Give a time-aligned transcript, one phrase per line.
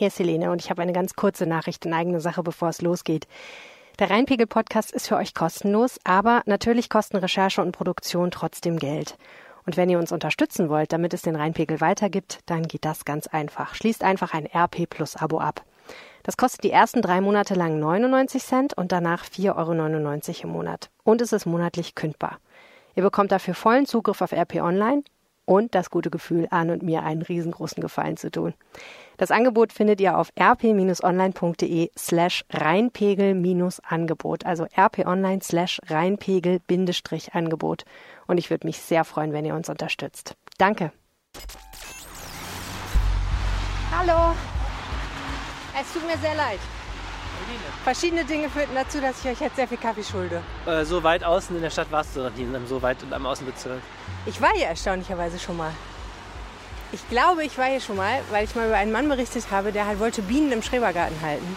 [0.00, 2.82] Hier ist Helene und ich habe eine ganz kurze Nachricht in eigener Sache, bevor es
[2.82, 3.26] losgeht.
[3.98, 9.18] Der Rheinpegel-Podcast ist für euch kostenlos, aber natürlich kosten Recherche und Produktion trotzdem Geld.
[9.66, 13.26] Und wenn ihr uns unterstützen wollt, damit es den Rheinpegel weitergibt, dann geht das ganz
[13.26, 13.74] einfach.
[13.74, 15.64] Schließt einfach ein RP Plus Abo ab.
[16.22, 20.90] Das kostet die ersten drei Monate lang 99 Cent und danach 4,99 Euro im Monat.
[21.02, 22.38] Und es ist monatlich kündbar.
[22.94, 25.02] Ihr bekommt dafür vollen Zugriff auf RP Online
[25.44, 28.54] und das gute Gefühl, Arne und mir einen riesengroßen Gefallen zu tun.
[29.18, 37.82] Das Angebot findet ihr auf rp-online.de slash Rheinpegel-Angebot, also rp-online slash Rheinpegel-Angebot.
[38.28, 40.36] Und ich würde mich sehr freuen, wenn ihr uns unterstützt.
[40.56, 40.92] Danke.
[43.90, 44.36] Hallo.
[45.80, 46.60] Es tut mir sehr leid.
[47.82, 50.42] Verschiedene Dinge führten dazu, dass ich euch jetzt sehr viel Kaffee schulde.
[50.66, 53.80] Äh, so weit außen in der Stadt warst du noch nie, so weit am Außenbezirk.
[54.26, 55.72] Ich war hier erstaunlicherweise schon mal.
[56.90, 59.72] Ich glaube, ich war hier schon mal, weil ich mal über einen Mann berichtet habe,
[59.72, 61.56] der halt wollte Bienen im Schrebergarten halten.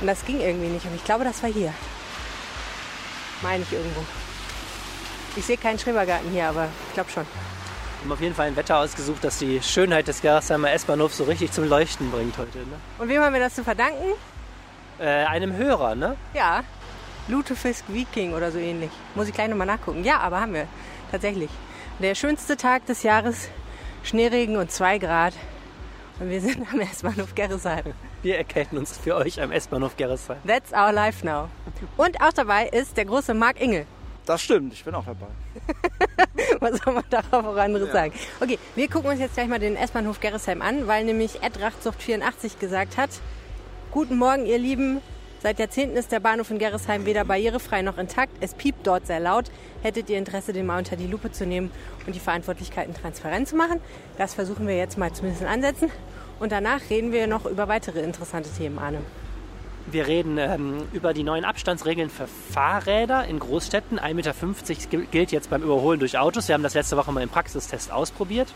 [0.00, 0.86] Und das ging irgendwie nicht.
[0.86, 1.74] Und ich glaube, das war hier.
[3.42, 4.02] Meine ich irgendwo.
[5.36, 7.24] Ich sehe keinen Schrebergarten hier, aber ich glaube schon.
[7.24, 11.24] Wir haben auf jeden Fall ein Wetter ausgesucht, das die Schönheit des Gerresheimer S-Bahnhofs so
[11.24, 12.58] richtig zum Leuchten bringt heute.
[12.58, 12.76] Ne?
[12.98, 14.14] Und wem haben wir das zu verdanken?
[14.98, 16.16] Äh, einem Hörer, ne?
[16.32, 16.62] Ja.
[17.26, 18.90] Lutefisk Viking oder so ähnlich.
[19.14, 20.04] Muss ich gleich nochmal nachgucken.
[20.04, 20.66] Ja, aber haben wir.
[21.10, 21.50] Tatsächlich.
[21.98, 23.48] Der schönste Tag des Jahres
[24.08, 25.34] Schneeregen und 2 Grad.
[26.18, 27.92] Und wir sind am S-Bahnhof Gerresheim.
[28.22, 30.38] Wir erkennen uns für euch am S-Bahnhof Gerresheim.
[30.46, 31.50] That's our life now.
[31.98, 33.86] Und auch dabei ist der große Marc Ingel.
[34.24, 35.26] Das stimmt, ich bin auch dabei.
[36.60, 37.92] Was soll man darauf auch anderes ja.
[37.92, 38.12] sagen?
[38.40, 42.58] Okay, wir gucken uns jetzt gleich mal den S-Bahnhof Gerresheim an, weil nämlich Ed Rachtsucht84
[42.58, 43.10] gesagt hat,
[43.90, 45.02] Guten Morgen, ihr Lieben.
[45.40, 48.32] Seit Jahrzehnten ist der Bahnhof in Gerresheim weder barrierefrei noch intakt.
[48.40, 49.44] Es piept dort sehr laut.
[49.82, 51.70] Hättet ihr Interesse, den mal unter die Lupe zu nehmen
[52.06, 53.80] und die Verantwortlichkeiten transparent zu machen?
[54.16, 55.92] Das versuchen wir jetzt mal zumindest ansetzen.
[56.40, 58.98] Und danach reden wir noch über weitere interessante Themen, Arne.
[59.86, 64.00] Wir reden ähm, über die neuen Abstandsregeln für Fahrräder in Großstädten.
[64.00, 66.48] 1,50 Meter gilt jetzt beim Überholen durch Autos.
[66.48, 68.52] Wir haben das letzte Woche mal im Praxistest ausprobiert.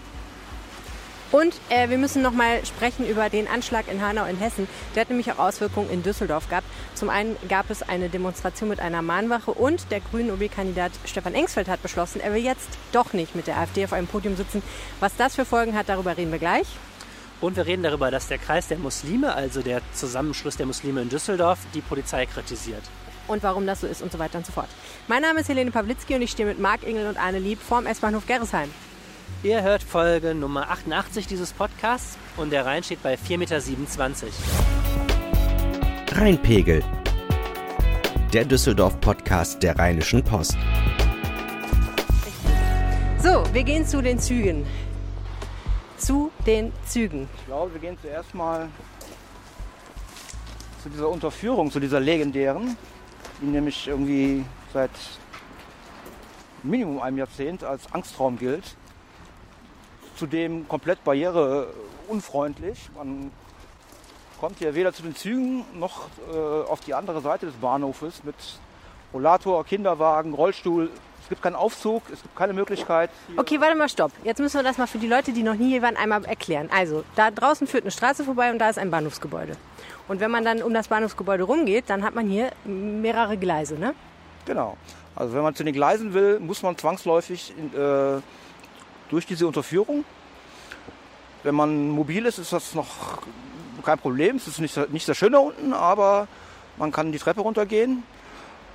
[1.32, 4.69] Und äh, wir müssen noch mal sprechen über den Anschlag in Hanau in Hessen.
[4.94, 6.66] Der hat nämlich auch Auswirkungen in Düsseldorf gehabt.
[6.94, 11.69] Zum einen gab es eine Demonstration mit einer Mahnwache und der grünen OB-Kandidat Stefan Engsfeld
[11.69, 14.62] hat beschlossen, er will jetzt doch nicht mit der AfD auf einem Podium sitzen.
[15.00, 16.66] Was das für Folgen hat, darüber reden wir gleich.
[17.41, 21.09] Und wir reden darüber, dass der Kreis der Muslime, also der Zusammenschluss der Muslime in
[21.09, 22.82] Düsseldorf, die Polizei kritisiert.
[23.26, 24.69] Und warum das so ist und so weiter und so fort.
[25.09, 27.87] Mein Name ist Helene Pawlitzki und ich stehe mit Marc Ingel und Arne Lieb vorm
[27.87, 28.70] S-Bahnhof Gerresheim.
[29.44, 34.26] Ihr hört Folge Nummer 88 dieses Podcasts und der Rhein steht bei 4,27 Meter.
[36.12, 36.84] Rheinpegel.
[38.32, 40.56] Der Düsseldorf-Podcast der Rheinischen Post.
[43.19, 44.64] So, wir gehen zu den Zügen.
[45.97, 47.28] Zu den Zügen.
[47.38, 48.69] Ich glaube, wir gehen zuerst mal
[50.84, 52.76] zu dieser Unterführung, zu dieser legendären,
[53.41, 54.92] die nämlich irgendwie seit
[56.62, 58.76] Minimum einem Jahrzehnt als Angstraum gilt
[60.22, 62.78] zudem komplett barriereunfreundlich.
[62.96, 63.32] Man
[64.38, 68.36] kommt hier weder zu den Zügen noch äh, auf die andere Seite des Bahnhofes mit
[69.12, 70.90] Rollator, Kinderwagen, Rollstuhl.
[71.22, 73.10] Es gibt keinen Aufzug, es gibt keine Möglichkeit.
[73.36, 74.12] Okay, warte mal, stopp.
[74.22, 76.68] Jetzt müssen wir das mal für die Leute, die noch nie hier waren, einmal erklären.
[76.72, 79.56] Also, da draußen führt eine Straße vorbei und da ist ein Bahnhofsgebäude.
[80.06, 83.94] Und wenn man dann um das Bahnhofsgebäude rumgeht, dann hat man hier mehrere Gleise, ne?
[84.46, 84.76] Genau.
[85.16, 88.20] Also wenn man zu den Gleisen will, muss man zwangsläufig in, äh,
[89.12, 90.04] durch diese Unterführung.
[91.42, 93.18] Wenn man mobil ist, ist das noch
[93.84, 94.36] kein Problem.
[94.36, 96.28] Es ist nicht, nicht sehr schön da unten, aber
[96.78, 98.04] man kann die Treppe runtergehen.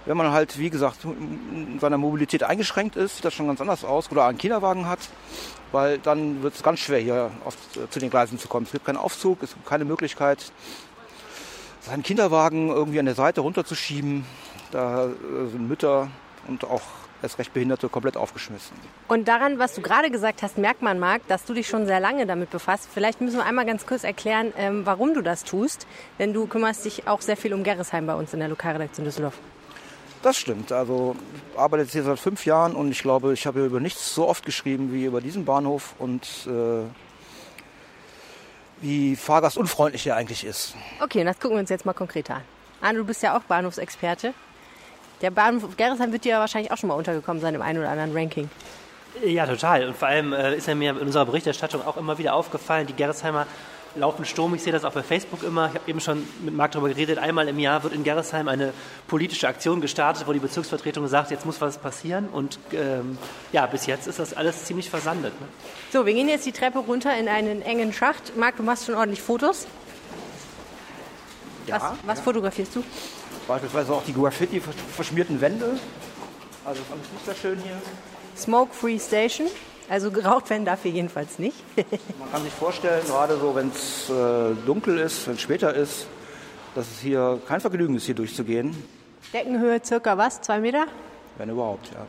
[0.06, 3.84] Wenn man halt, wie gesagt, in seiner Mobilität eingeschränkt ist, sieht das schon ganz anders
[3.84, 5.00] aus oder einen Kinderwagen hat,
[5.72, 7.58] weil dann wird es ganz schwer, hier auf,
[7.90, 8.68] zu den Gleisen zu kommen.
[8.68, 10.52] Es gibt keinen Aufzug, es gibt keine Möglichkeit,
[11.82, 14.24] seinen Kinderwagen irgendwie an der Seite runterzuschieben.
[14.72, 15.10] Da
[15.52, 16.10] sind Mütter
[16.48, 16.84] und auch
[17.22, 18.76] als Rechtbehinderte komplett aufgeschmissen.
[19.08, 22.00] Und daran, was du gerade gesagt hast, merkt man, Marc, dass du dich schon sehr
[22.00, 22.88] lange damit befasst.
[22.94, 25.88] Vielleicht müssen wir einmal ganz kurz erklären, ähm, warum du das tust.
[26.20, 29.38] Denn du kümmerst dich auch sehr viel um Gerresheim bei uns in der Lokalredaktion Düsseldorf.
[30.22, 30.72] Das stimmt.
[30.72, 31.16] Also
[31.54, 34.28] ich arbeite jetzt hier seit fünf Jahren und ich glaube, ich habe über nichts so
[34.28, 36.84] oft geschrieben wie über diesen Bahnhof und äh,
[38.82, 40.76] wie fahrgastunfreundlich er eigentlich ist.
[41.02, 42.42] Okay, das gucken wir uns jetzt mal konkreter an.
[42.82, 44.34] Arne, du bist ja auch Bahnhofsexperte.
[45.22, 47.90] Der Bahnhof Gerresheim wird dir ja wahrscheinlich auch schon mal untergekommen sein im einen oder
[47.90, 48.50] anderen Ranking.
[49.26, 49.88] Ja, total.
[49.88, 52.94] Und vor allem äh, ist er mir in unserer Berichterstattung auch immer wieder aufgefallen, die
[52.94, 53.48] Gerresheimer
[53.96, 54.54] laufen Sturm.
[54.54, 55.70] Ich sehe das auch bei Facebook immer.
[55.70, 57.18] Ich habe eben schon mit Marc darüber geredet.
[57.18, 58.74] Einmal im Jahr wird in Gerresheim eine
[59.08, 62.28] politische Aktion gestartet, wo die Bezirksvertretung sagt, jetzt muss was passieren.
[62.30, 63.18] Und ähm,
[63.52, 65.34] ja, bis jetzt ist das alles ziemlich versandet.
[65.40, 65.48] Ne?
[65.92, 68.38] So, wir gehen jetzt die Treppe runter in einen engen Schacht.
[68.38, 69.66] Marc, du machst schon ordentlich Fotos.
[71.68, 72.84] Was, was fotografierst du?
[73.48, 75.80] Beispielsweise auch die Graffiti verschmierten Wände.
[76.66, 77.78] Also das ist alles nicht sehr schön hier.
[78.36, 79.48] Smoke-Free Station.
[79.90, 81.56] Also geraucht werden darf hier jedenfalls nicht.
[82.20, 86.08] Man kann sich vorstellen, gerade so, wenn es äh, dunkel ist, wenn es später ist,
[86.76, 88.76] dass es hier kein Vergnügen ist, hier durchzugehen.
[89.34, 90.42] Deckenhöhe circa was?
[90.42, 90.86] Zwei Meter?
[91.38, 92.06] Wenn überhaupt, ja.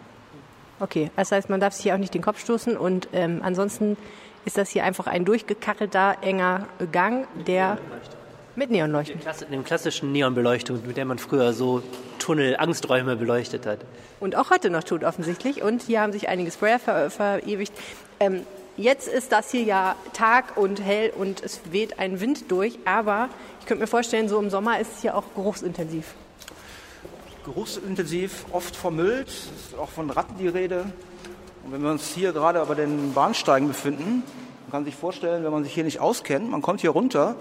[0.81, 3.97] Okay, das heißt, man darf sich hier auch nicht den Kopf stoßen und ähm, ansonsten
[4.45, 7.79] ist das hier einfach ein durchgekachelter, enger Gang, der
[8.59, 9.21] mit Neonleuchten.
[9.51, 11.83] Dem klassischen Neonbeleuchtung, mit der man früher so
[12.19, 13.79] Tunnel, Angsträume beleuchtet hat.
[14.21, 15.63] Und auch heute noch tut offensichtlich.
[15.63, 17.73] Und hier haben sich einige Sprayer ver verewigt.
[18.19, 18.43] Ähm,
[18.77, 23.29] jetzt ist das hier ja Tag und hell und es weht ein Wind durch, aber
[23.61, 26.15] ich könnte mir vorstellen, so im Sommer ist es hier auch geruchsintensiv.
[27.45, 30.85] Geruchsintensiv, oft vermüllt, ist auch von Ratten die Rede.
[31.65, 34.25] Und wenn wir uns hier gerade bei den Bahnsteigen befinden,
[34.67, 37.37] man kann sich vorstellen, wenn man sich hier nicht auskennt, man kommt hier runter,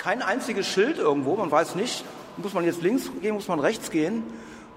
[0.00, 2.04] kein einziges Schild irgendwo, man weiß nicht,
[2.38, 4.22] muss man jetzt links gehen, muss man rechts gehen.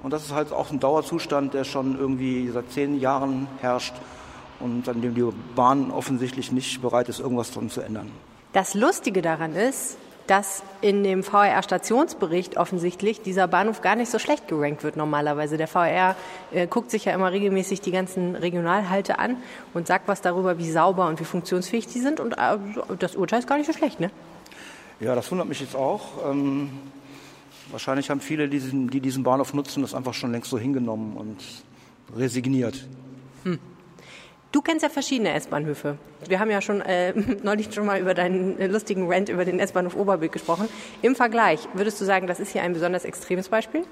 [0.04, 3.94] Und das ist halt auch ein Dauerzustand, der schon irgendwie seit zehn Jahren herrscht
[4.60, 5.26] und an dem die
[5.56, 8.12] Bahn offensichtlich nicht bereit ist, irgendwas dran zu ändern.
[8.52, 9.98] Das Lustige daran ist,
[10.28, 15.58] dass in dem VR-Stationsbericht offensichtlich dieser Bahnhof gar nicht so schlecht gerankt wird normalerweise.
[15.58, 16.18] Der VR
[16.52, 19.38] äh, guckt sich ja immer regelmäßig die ganzen Regionalhalte an
[19.74, 22.20] und sagt was darüber, wie sauber und wie funktionsfähig die sind.
[22.20, 22.58] Und äh,
[23.00, 24.12] das Urteil ist gar nicht so schlecht, ne?
[25.04, 26.32] Ja, das wundert mich jetzt auch.
[26.32, 26.70] Ähm,
[27.72, 31.18] wahrscheinlich haben viele, die diesen, die diesen Bahnhof nutzen, das einfach schon längst so hingenommen
[31.18, 31.38] und
[32.16, 32.88] resigniert.
[33.44, 33.60] Hm.
[34.54, 35.98] Du kennst ja verschiedene S-Bahnhöfe.
[36.30, 37.14] Wir haben ja schon äh,
[37.44, 40.70] neulich schon mal über deinen äh, lustigen Rant über den S-Bahnhof Oberbild gesprochen.
[41.02, 43.84] Im Vergleich, würdest du sagen, das ist hier ein besonders extremes Beispiel?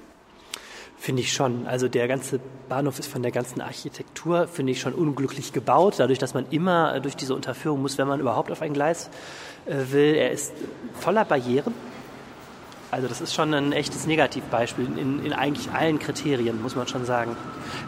[0.96, 1.66] Finde ich schon.
[1.66, 6.20] Also der ganze Bahnhof ist von der ganzen Architektur, finde ich, schon unglücklich gebaut, dadurch,
[6.20, 9.10] dass man immer durch diese Unterführung muss, wenn man überhaupt auf ein Gleis äh,
[9.66, 10.14] will.
[10.14, 10.52] Er ist
[11.00, 11.74] voller Barrieren.
[12.90, 17.06] Also das ist schon ein echtes Negativbeispiel in, in, eigentlich allen Kriterien, muss man schon
[17.06, 17.38] sagen.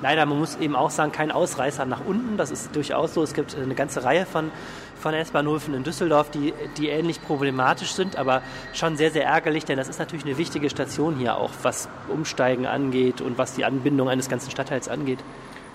[0.00, 2.38] Leider, man muss eben auch sagen, kein Ausreißer nach unten.
[2.38, 3.22] Das ist durchaus so.
[3.22, 4.50] Es gibt eine ganze Reihe von,
[4.98, 8.40] von S-Bahnhöfen in Düsseldorf, die, die ähnlich problematisch sind, aber
[8.72, 12.64] schon sehr, sehr ärgerlich, denn das ist natürlich eine wichtige Station hier auch, was Umsteigen
[12.64, 15.18] angeht und was die Anbindung eines ganzen Stadtteils angeht.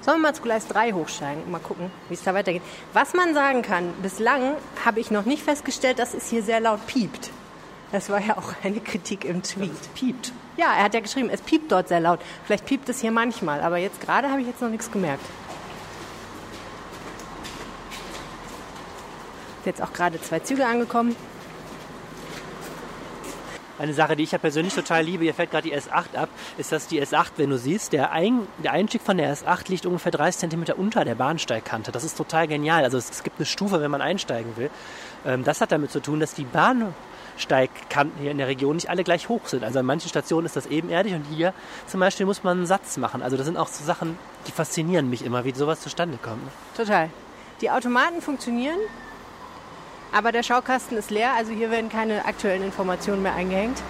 [0.01, 2.61] Sollen wir mal zu Gleis 3 hochsteigen und mal gucken, wie es da weitergeht.
[2.93, 4.55] Was man sagen kann, bislang
[4.85, 7.31] habe ich noch nicht festgestellt, dass es hier sehr laut piept.
[7.91, 9.71] Das war ja auch eine Kritik im Tweet.
[9.81, 10.31] Es piept.
[10.57, 12.19] Ja, er hat ja geschrieben, es piept dort sehr laut.
[12.45, 15.25] Vielleicht piept es hier manchmal, aber jetzt gerade habe ich jetzt noch nichts gemerkt.
[19.65, 21.15] Jetzt auch gerade zwei Züge angekommen.
[23.79, 26.71] Eine Sache, die ich ja persönlich total liebe, hier fällt gerade die S8 ab, ist,
[26.71, 30.11] dass die S8, wenn du siehst, der, Ein der Einstieg von der S8 liegt ungefähr
[30.11, 31.91] 30 cm unter der Bahnsteigkante.
[31.91, 32.83] Das ist total genial.
[32.83, 34.69] Also es, es gibt eine Stufe, wenn man einsteigen will.
[35.25, 36.93] Ähm, das hat damit zu tun, dass die Bahn
[37.37, 39.63] Steigkanten hier in der Region nicht alle gleich hoch sind.
[39.63, 41.53] Also an manchen Stationen ist das ebenerdig und hier
[41.87, 43.21] zum Beispiel muss man einen Satz machen.
[43.23, 46.41] Also das sind auch so Sachen, die faszinieren mich immer, wie sowas zustande kommt.
[46.75, 47.09] Total.
[47.61, 48.79] Die Automaten funktionieren,
[50.11, 53.81] aber der Schaukasten ist leer, also hier werden keine aktuellen Informationen mehr eingehängt.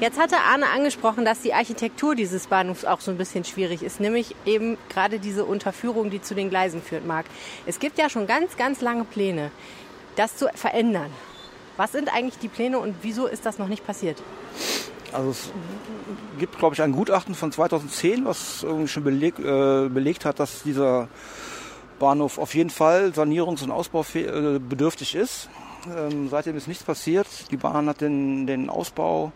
[0.00, 4.00] Jetzt hatte Arne angesprochen, dass die Architektur dieses Bahnhofs auch so ein bisschen schwierig ist,
[4.00, 7.26] nämlich eben gerade diese Unterführung, die zu den Gleisen führt, Marc.
[7.66, 9.50] Es gibt ja schon ganz, ganz lange Pläne,
[10.16, 11.10] das zu verändern.
[11.76, 14.22] Was sind eigentlich die Pläne und wieso ist das noch nicht passiert?
[15.12, 15.50] Also es
[16.38, 20.62] gibt, glaube ich, ein Gutachten von 2010, was irgendwie schon beleg, äh, belegt hat, dass
[20.62, 21.08] dieser
[21.98, 25.48] Bahnhof auf jeden Fall sanierungs- und ausbaubedürftig ist.
[25.96, 27.26] Ähm, seitdem ist nichts passiert.
[27.50, 29.32] Die Bahn hat den, den Ausbau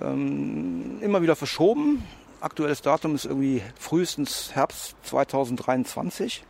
[0.00, 2.02] ähm, immer wieder verschoben.
[2.40, 6.44] Aktuelles Datum ist irgendwie frühestens Herbst 2023.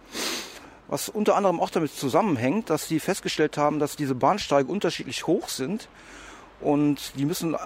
[0.89, 5.49] Was unter anderem auch damit zusammenhängt, dass sie festgestellt haben, dass diese Bahnsteige unterschiedlich hoch
[5.49, 5.89] sind
[6.63, 7.59] und die müssen äh,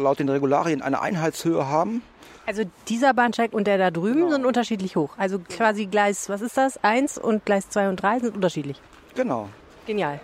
[0.00, 2.02] laut den Regularien eine Einheitshöhe haben.
[2.46, 4.30] Also dieser Bahnsteig und der da drüben genau.
[4.30, 5.10] sind unterschiedlich hoch.
[5.16, 6.82] Also quasi Gleis, was ist das?
[6.84, 8.80] Eins und Gleis zwei und drei sind unterschiedlich.
[9.14, 9.48] Genau.
[9.86, 10.20] Genial.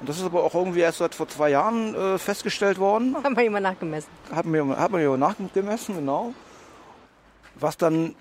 [0.00, 3.16] Und das ist aber auch irgendwie erst seit vor zwei Jahren äh, festgestellt worden.
[3.24, 4.10] Haben wir jemand nachgemessen.
[4.32, 6.34] Haben wir, haben wir jemand nachgemessen, genau.
[7.56, 8.14] Was dann,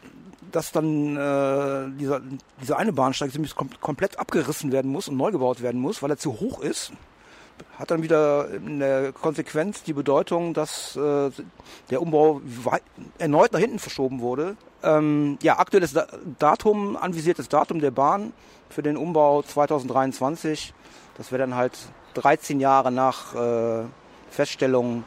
[0.51, 2.21] dass dann äh, dieser,
[2.61, 6.17] dieser eine Bahnsteig kom komplett abgerissen werden muss und neu gebaut werden muss, weil er
[6.17, 6.91] zu hoch ist.
[7.77, 11.31] Hat dann wieder in der Konsequenz die Bedeutung, dass äh,
[11.89, 12.41] der Umbau
[13.17, 14.55] erneut nach hinten verschoben wurde.
[14.83, 15.95] Ähm, ja, aktuelles
[16.37, 18.33] Datum, anvisiertes Datum der Bahn
[18.69, 20.73] für den Umbau 2023
[21.15, 21.77] das wäre dann halt
[22.15, 23.85] 13 Jahre nach äh,
[24.29, 25.03] Feststellung,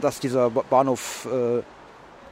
[0.00, 1.62] dass dieser Bahnhof äh,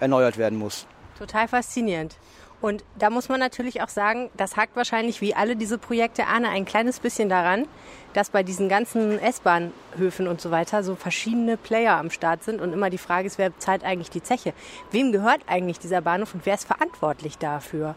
[0.00, 0.86] erneuert werden muss.
[1.18, 2.16] Total faszinierend.
[2.64, 6.48] Und da muss man natürlich auch sagen, das hakt wahrscheinlich wie alle diese Projekte Arne
[6.48, 7.66] ein kleines bisschen daran,
[8.14, 12.72] dass bei diesen ganzen S-Bahnhöfen und so weiter so verschiedene Player am Start sind und
[12.72, 14.54] immer die Frage ist, wer zahlt eigentlich die Zeche?
[14.90, 17.96] Wem gehört eigentlich dieser Bahnhof und wer ist verantwortlich dafür,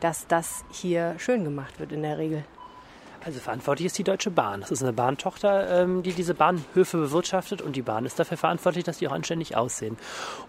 [0.00, 2.42] dass das hier schön gemacht wird in der Regel?
[3.24, 4.60] Also verantwortlich ist die Deutsche Bahn.
[4.60, 8.84] Das ist eine Bahntochter, ähm, die diese Bahnhöfe bewirtschaftet und die Bahn ist dafür verantwortlich,
[8.84, 9.96] dass die auch anständig aussehen.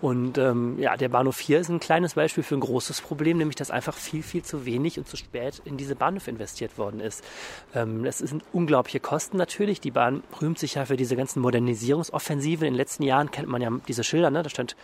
[0.02, 3.56] Und ähm, ja, der Bahnhof hier ist ein kleines Beispiel für ein großes Problem, nämlich
[3.56, 7.24] dass einfach viel, viel zu wenig und zu spät in diese Bahnhöfe investiert worden ist.
[7.74, 9.82] Ähm, das sind unglaubliche Kosten natürlich.
[9.82, 12.68] Die Bahn rühmt sich ja für diese ganzen Modernisierungsoffensiven.
[12.68, 14.44] In den letzten Jahren kennt man ja diese Schilder, ne?
[14.44, 14.76] da stand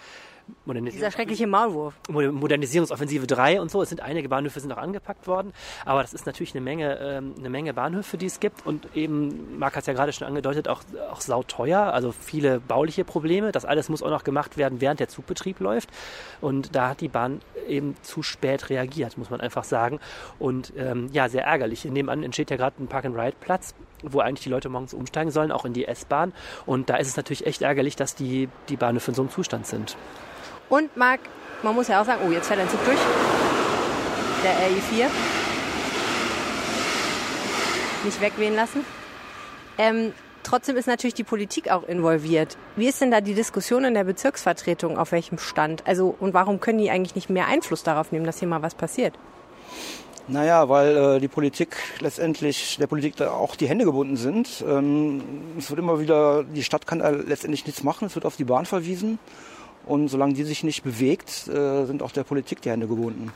[0.65, 1.93] dieser schreckliche Maulwurf.
[2.09, 3.81] Modernisierungsoffensive 3 und so.
[3.81, 5.53] Es sind einige Bahnhöfe sind auch angepackt worden,
[5.85, 9.57] aber das ist natürlich eine Menge, ähm, eine Menge Bahnhöfe, die es gibt und eben,
[9.59, 13.51] Marc hat es ja gerade schon angedeutet, auch, auch sauteuer, also viele bauliche Probleme.
[13.51, 15.89] Das alles muss auch noch gemacht werden, während der Zugbetrieb läuft
[16.41, 19.99] und da hat die Bahn eben zu spät reagiert, muss man einfach sagen
[20.39, 21.85] und ähm, ja, sehr ärgerlich.
[21.85, 25.73] Nebenan entsteht ja gerade ein Park-and-Ride-Platz, wo eigentlich die Leute morgens umsteigen sollen, auch in
[25.73, 26.33] die S-Bahn
[26.65, 29.67] und da ist es natürlich echt ärgerlich, dass die, die Bahnhöfe in so einem Zustand
[29.67, 29.95] sind.
[30.69, 31.19] Und Marc,
[31.63, 33.00] man muss ja auch sagen, oh, jetzt fährt ein Zug durch.
[34.43, 35.10] Der RE4.
[38.03, 38.86] Nicht wegwehen lassen.
[39.77, 42.57] Ähm, trotzdem ist natürlich die Politik auch involviert.
[42.75, 45.86] Wie ist denn da die Diskussion in der Bezirksvertretung auf welchem Stand?
[45.86, 48.75] Also und warum können die eigentlich nicht mehr Einfluss darauf nehmen, dass hier mal was
[48.75, 49.13] passiert?
[50.27, 54.63] Naja, weil äh, die Politik letztendlich, der Politik da auch die Hände gebunden sind.
[54.67, 55.22] Ähm,
[55.57, 58.65] es wird immer wieder, die Stadt kann letztendlich nichts machen, es wird auf die Bahn
[58.65, 59.19] verwiesen.
[59.86, 63.32] Und solange die sich nicht bewegt, äh, sind auch der Politik die Hände gebunden.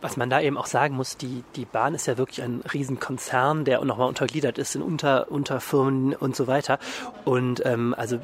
[0.00, 3.64] Was man da eben auch sagen muss, die, die Bahn ist ja wirklich ein Riesenkonzern,
[3.64, 6.80] der nochmal untergliedert ist in Unter, Unterfirmen und so weiter.
[7.24, 8.18] Und ähm, also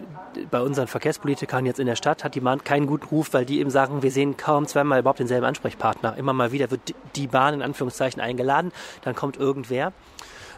[0.50, 3.60] bei unseren Verkehrspolitikern jetzt in der Stadt hat die Bahn keinen guten Ruf, weil die
[3.60, 6.16] eben sagen, wir sehen kaum zweimal überhaupt denselben Ansprechpartner.
[6.16, 6.80] Immer mal wieder wird
[7.14, 8.72] die Bahn in Anführungszeichen eingeladen,
[9.02, 9.92] dann kommt irgendwer.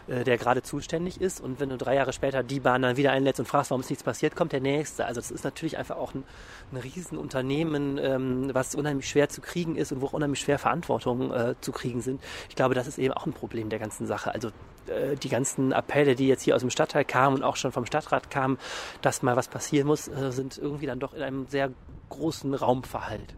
[0.07, 1.39] Äh, der gerade zuständig ist.
[1.39, 3.89] Und wenn du drei Jahre später die Bahn dann wieder einlädst und fragst, warum ist
[3.89, 5.05] nichts passiert, kommt der nächste.
[5.05, 6.23] Also das ist natürlich einfach auch ein,
[6.71, 11.31] ein Riesenunternehmen, ähm, was unheimlich schwer zu kriegen ist und wo auch unheimlich schwer Verantwortung
[11.31, 12.21] äh, zu kriegen sind.
[12.49, 14.33] Ich glaube, das ist eben auch ein Problem der ganzen Sache.
[14.33, 14.49] Also
[14.87, 17.85] äh, die ganzen Appelle, die jetzt hier aus dem Stadtteil kamen und auch schon vom
[17.85, 18.57] Stadtrat kamen,
[19.01, 21.71] dass mal was passieren muss, äh, sind irgendwie dann doch in einem sehr
[22.09, 23.35] großen Raum verhallt.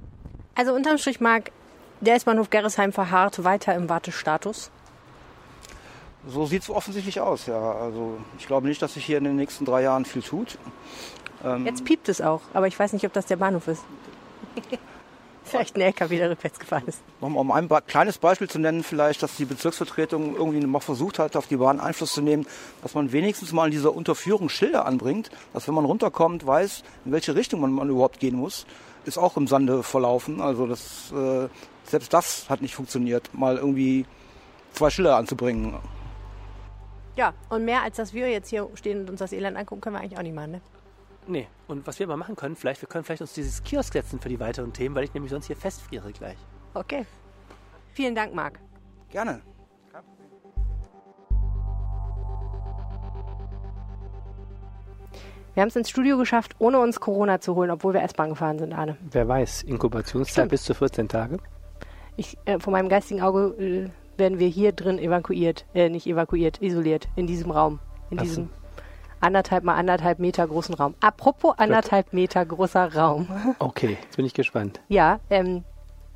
[0.56, 1.52] Also unterm Strich, Marc,
[2.00, 4.72] der S-Bahnhof Gerresheim verharrt weiter im Wartestatus.
[6.28, 7.74] So sieht es offensichtlich aus, ja.
[7.74, 10.58] Also ich glaube nicht, dass sich hier in den nächsten drei Jahren viel tut.
[11.44, 13.84] Ähm Jetzt piept es auch, aber ich weiß nicht, ob das der Bahnhof ist.
[15.44, 17.02] vielleicht ein LKW, der rückwärts gefahren ist.
[17.20, 21.48] Um ein kleines Beispiel zu nennen, vielleicht, dass die Bezirksvertretung irgendwie mal versucht hat, auf
[21.48, 22.48] die Bahn Einfluss zu nehmen,
[22.82, 27.12] dass man wenigstens mal in dieser Unterführung Schilder anbringt, dass wenn man runterkommt, weiß, in
[27.12, 28.66] welche Richtung man, man überhaupt gehen muss,
[29.06, 30.42] ist auch im Sande verlaufen.
[30.42, 31.50] Also das, äh,
[31.84, 34.06] selbst das hat nicht funktioniert, mal irgendwie
[34.74, 35.76] zwei Schilder anzubringen.
[37.16, 39.96] Ja, und mehr als dass wir jetzt hier stehen und uns das Elend angucken, können
[39.96, 40.62] wir eigentlich auch nicht machen, ne?
[41.28, 44.20] Nee, und was wir mal machen können, vielleicht, wir können vielleicht uns dieses Kiosk setzen
[44.20, 46.38] für die weiteren Themen, weil ich nämlich sonst hier festfriere gleich.
[46.74, 47.06] Okay.
[47.94, 48.60] Vielen Dank, Marc.
[49.10, 49.42] Gerne.
[55.54, 58.58] Wir haben es ins Studio geschafft, ohne uns Corona zu holen, obwohl wir S-Bahn gefahren
[58.58, 58.98] sind, Arne.
[59.12, 60.50] Wer weiß, Inkubationszeit Stimmt.
[60.50, 61.38] bis zu 14 Tage.
[62.18, 66.62] Ich, äh, von meinem geistigen Auge äh, werden wir hier drin evakuiert, äh, nicht evakuiert,
[66.62, 67.80] isoliert, in diesem Raum,
[68.10, 68.28] in Was?
[68.28, 68.50] diesem
[69.20, 70.96] anderthalb mal anderthalb Meter großen Raum.
[71.00, 73.28] Apropos anderthalb Meter großer Raum.
[73.60, 74.82] Okay, jetzt bin ich gespannt.
[74.90, 75.64] Ja, ähm,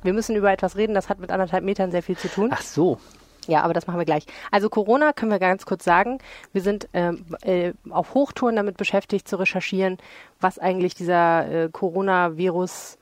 [0.02, 2.50] wir müssen über etwas reden, das hat mit anderthalb Metern sehr viel zu tun.
[2.52, 2.98] Ach so.
[3.46, 4.26] Ja, aber das machen wir gleich.
[4.50, 6.18] Also Corona können wir ganz kurz sagen.
[6.52, 9.96] Wir sind ähm, äh, auf Hochtouren damit beschäftigt zu recherchieren,
[10.38, 12.98] was eigentlich dieser äh, Coronavirus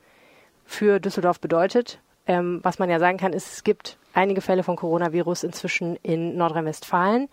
[0.63, 1.99] für Düsseldorf bedeutet.
[2.27, 6.35] Ähm, was man ja sagen kann, ist, es gibt einige Fälle von Coronavirus inzwischen in
[6.37, 7.29] Nordrhein-Westfalen.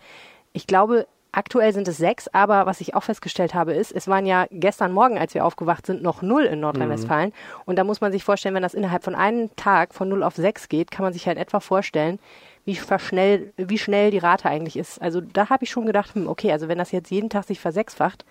[0.53, 4.25] Ich glaube, aktuell sind es sechs, aber was ich auch festgestellt habe, ist, es waren
[4.25, 7.29] ja gestern Morgen, als wir aufgewacht sind, noch null in Nordrhein-Westfalen.
[7.29, 7.61] Mhm.
[7.65, 10.35] Und da muss man sich vorstellen, wenn das innerhalb von einem Tag von null auf
[10.35, 12.19] sechs geht, kann man sich halt etwa vorstellen,
[12.63, 15.01] wie verschnell, wie schnell die Rate eigentlich ist.
[15.01, 17.59] Also da habe ich schon gedacht, hm, okay, also wenn das jetzt jeden Tag sich
[17.59, 18.25] versechsfacht,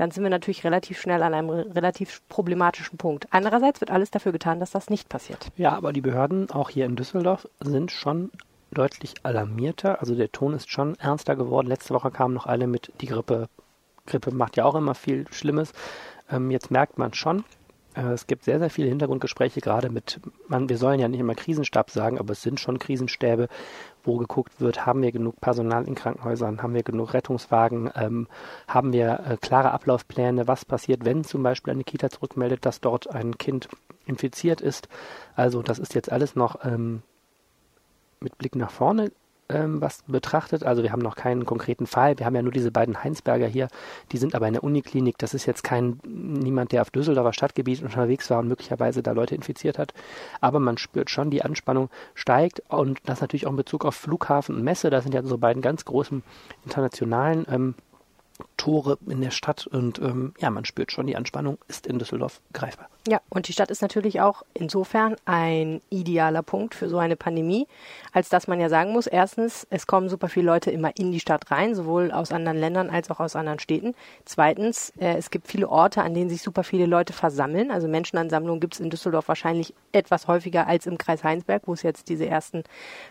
[0.00, 3.26] dann sind wir natürlich relativ schnell an einem relativ problematischen Punkt.
[3.32, 5.52] Andererseits wird alles dafür getan, dass das nicht passiert.
[5.58, 8.30] Ja, aber die Behörden, auch hier in Düsseldorf, sind schon
[8.70, 10.00] deutlich alarmierter.
[10.00, 11.66] Also der Ton ist schon ernster geworden.
[11.66, 13.50] Letzte Woche kamen noch alle mit, die Grippe,
[14.06, 15.74] Grippe macht ja auch immer viel Schlimmes.
[16.30, 17.44] Ähm, jetzt merkt man schon,
[17.94, 21.34] äh, es gibt sehr, sehr viele Hintergrundgespräche, gerade mit, man, wir sollen ja nicht immer
[21.34, 23.48] Krisenstab sagen, aber es sind schon Krisenstäbe,
[24.04, 28.26] wo geguckt wird, haben wir genug Personal in Krankenhäusern, haben wir genug Rettungswagen, ähm,
[28.66, 33.10] haben wir äh, klare Ablaufpläne, was passiert, wenn zum Beispiel eine Kita zurückmeldet, dass dort
[33.10, 33.68] ein Kind
[34.06, 34.88] infiziert ist.
[35.34, 37.02] Also das ist jetzt alles noch ähm,
[38.20, 39.12] mit Blick nach vorne
[39.50, 40.64] ähm, was betrachtet.
[40.64, 42.18] Also wir haben noch keinen konkreten Fall.
[42.18, 43.68] Wir haben ja nur diese beiden Heinsberger hier.
[44.12, 45.18] Die sind aber in der Uniklinik.
[45.18, 49.34] Das ist jetzt kein niemand, der auf Düsseldorfer Stadtgebiet unterwegs war und möglicherweise da Leute
[49.34, 49.94] infiziert hat.
[50.40, 54.56] Aber man spürt schon, die Anspannung steigt und das natürlich auch in Bezug auf Flughafen
[54.56, 54.90] und Messe.
[54.90, 56.22] Das sind ja so beiden ganz großen
[56.64, 57.74] internationalen ähm,
[58.60, 62.42] Tore in der Stadt und ähm, ja, man spürt schon, die Anspannung ist in Düsseldorf
[62.52, 62.90] greifbar.
[63.08, 67.66] Ja, und die Stadt ist natürlich auch insofern ein idealer Punkt für so eine Pandemie,
[68.12, 71.20] als dass man ja sagen muss, erstens, es kommen super viele Leute immer in die
[71.20, 73.94] Stadt rein, sowohl aus anderen Ländern als auch aus anderen Städten.
[74.26, 77.70] Zweitens, äh, es gibt viele Orte, an denen sich super viele Leute versammeln.
[77.70, 81.82] Also Menschenansammlungen gibt es in Düsseldorf wahrscheinlich etwas häufiger als im Kreis Heinsberg, wo es
[81.82, 82.64] jetzt diese ersten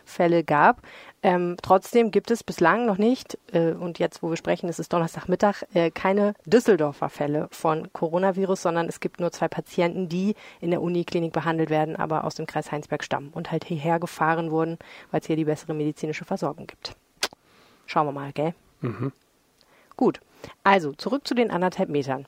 [0.06, 0.84] Fälle gab.
[1.22, 4.94] Ähm, trotzdem gibt es bislang noch nicht, äh, und jetzt, wo wir sprechen, es ist
[5.40, 10.72] Donnerstagmittag, äh, keine Düsseldorfer Fälle von Coronavirus, sondern es gibt nur zwei Patienten, die in
[10.72, 14.78] der Uniklinik behandelt werden, aber aus dem Kreis Heinsberg stammen und halt hierher gefahren wurden,
[15.12, 16.96] weil es hier die bessere medizinische Versorgung gibt.
[17.86, 18.54] Schauen wir mal, gell?
[18.82, 19.12] Mhm.
[19.96, 20.20] Gut.
[20.64, 22.26] Also, zurück zu den anderthalb Metern.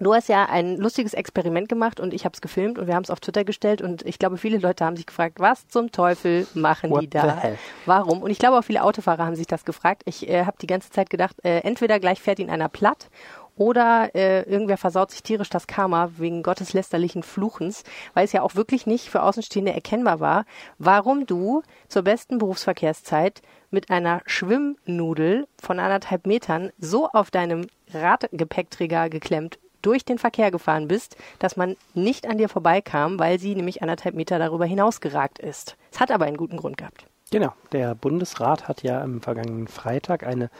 [0.00, 3.04] Du hast ja ein lustiges Experiment gemacht und ich habe es gefilmt und wir haben
[3.04, 6.46] es auf Twitter gestellt und ich glaube, viele Leute haben sich gefragt, was zum Teufel
[6.54, 7.40] machen What die da?
[7.86, 8.22] Warum?
[8.22, 10.02] Und ich glaube, auch viele Autofahrer haben sich das gefragt.
[10.06, 13.10] Ich äh, habe die ganze Zeit gedacht, äh, entweder gleich fährt ihn einer platt
[13.56, 17.84] oder äh, irgendwer versaut sich tierisch das Karma wegen gotteslästerlichen Fluchens,
[18.14, 20.46] weil es ja auch wirklich nicht für Außenstehende erkennbar war,
[20.78, 29.10] warum du zur besten Berufsverkehrszeit mit einer Schwimmnudel von anderthalb Metern so auf deinem Radgepäckträger
[29.10, 33.82] geklemmt durch den Verkehr gefahren bist, dass man nicht an dir vorbeikam, weil sie nämlich
[33.82, 35.76] anderthalb Meter darüber hinaus geragt ist.
[35.92, 37.04] Es hat aber einen guten Grund gehabt.
[37.30, 40.50] Genau, der Bundesrat hat ja am vergangenen Freitag eine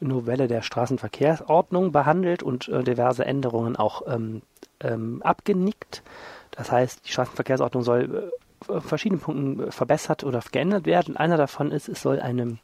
[0.00, 4.42] Novelle der Straßenverkehrsordnung behandelt und äh, diverse Änderungen auch ähm,
[4.80, 6.02] ähm, abgenickt.
[6.50, 8.32] Das heißt, die Straßenverkehrsordnung soll
[8.68, 11.16] äh, verschiedenen Punkten verbessert oder geändert werden.
[11.16, 12.58] Einer davon ist, es soll eine,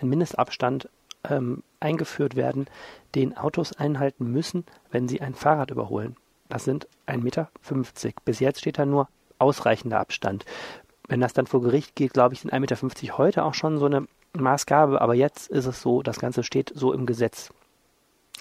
[0.00, 0.88] ein Mindestabstand
[1.30, 2.66] ähm, eingeführt werden,
[3.14, 6.16] den Autos einhalten müssen, wenn sie ein Fahrrad überholen.
[6.48, 7.50] Das sind 1,50 Meter.
[8.24, 9.08] Bis jetzt steht da nur
[9.38, 10.44] ausreichender Abstand.
[11.08, 13.86] Wenn das dann vor Gericht geht, glaube ich, sind 1,50 Meter heute auch schon so
[13.86, 17.52] eine Maßgabe, aber jetzt ist es so, das Ganze steht so im Gesetz.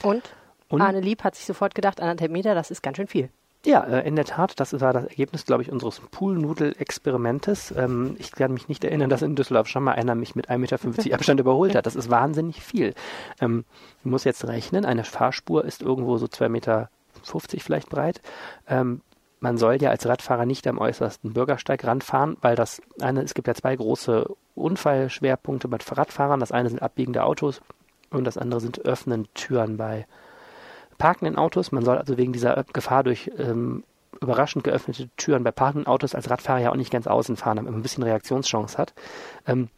[0.02, 0.24] Und?
[0.67, 0.82] Und?
[0.82, 3.30] Arne Lieb hat sich sofort gedacht, anderthalb Meter, das ist ganz schön viel.
[3.65, 7.73] Ja, äh, in der Tat, das war das Ergebnis, glaube ich, unseres Poolnudel-Experimentes.
[7.75, 10.58] Ähm, ich kann mich nicht erinnern, dass in Düsseldorf schon mal einer mich mit 1,50
[10.58, 11.88] Meter Abstand überholt hat.
[11.88, 12.93] Das ist wahnsinnig viel.
[13.41, 13.65] Ähm,
[13.99, 16.89] ich muss jetzt rechnen, eine Fahrspur ist irgendwo so 2,50 Meter
[17.60, 18.21] vielleicht breit.
[18.67, 19.01] Ähm,
[19.39, 23.47] man soll ja als Radfahrer nicht am äußersten Bürgersteig ranfahren, weil das eine, es gibt
[23.47, 26.39] ja zwei große Unfallschwerpunkte bei Radfahrern.
[26.39, 27.62] Das eine sind abbiegende Autos
[28.12, 30.06] und das andere sind öffnende Türen bei
[30.97, 31.71] parkenden Autos.
[31.71, 33.84] Man soll also wegen dieser Gefahr durch ähm,
[34.21, 37.71] überraschend geöffnete Türen bei parkenden Autos als Radfahrer ja auch nicht ganz außen fahren, damit
[37.71, 38.93] man ein bisschen Reaktionschance hat.
[39.45, 39.69] Ähm,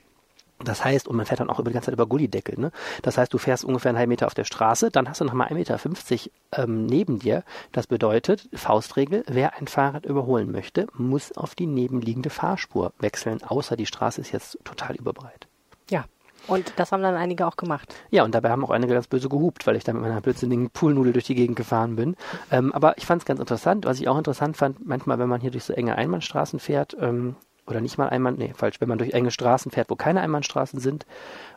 [0.63, 2.71] das heißt, und man fährt dann auch über die ganze Zeit über Gullideckel, ne?
[3.03, 5.49] Das heißt, du fährst ungefähr einen halben Meter auf der Straße, dann hast du nochmal
[5.49, 7.43] 1,50 Meter ähm, neben dir.
[7.73, 13.75] Das bedeutet, Faustregel, wer ein Fahrrad überholen möchte, muss auf die nebenliegende Fahrspur wechseln, außer
[13.75, 15.47] die Straße ist jetzt total überbreit.
[15.91, 16.05] Ja,
[16.47, 17.95] und das haben dann einige auch gemacht.
[18.09, 20.69] Ja, und dabei haben auch einige ganz böse gehupt, weil ich da mit meiner blödsinnigen
[20.69, 22.15] Poolnudel durch die Gegend gefahren bin.
[22.51, 23.85] Ähm, aber ich fand es ganz interessant.
[23.85, 27.35] Was ich auch interessant fand, manchmal, wenn man hier durch so enge Einbahnstraßen fährt, ähm,
[27.67, 30.79] oder nicht mal Einbahn, nee, falsch, wenn man durch enge Straßen fährt, wo keine Einbahnstraßen
[30.79, 31.05] sind,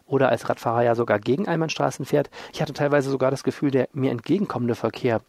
[0.07, 2.31] oder als Radfahrer ja sogar gegen Einbahnstraßen fährt.
[2.53, 5.21] Ich hatte teilweise sogar das Gefühl, der mir entgegenkommende Verkehr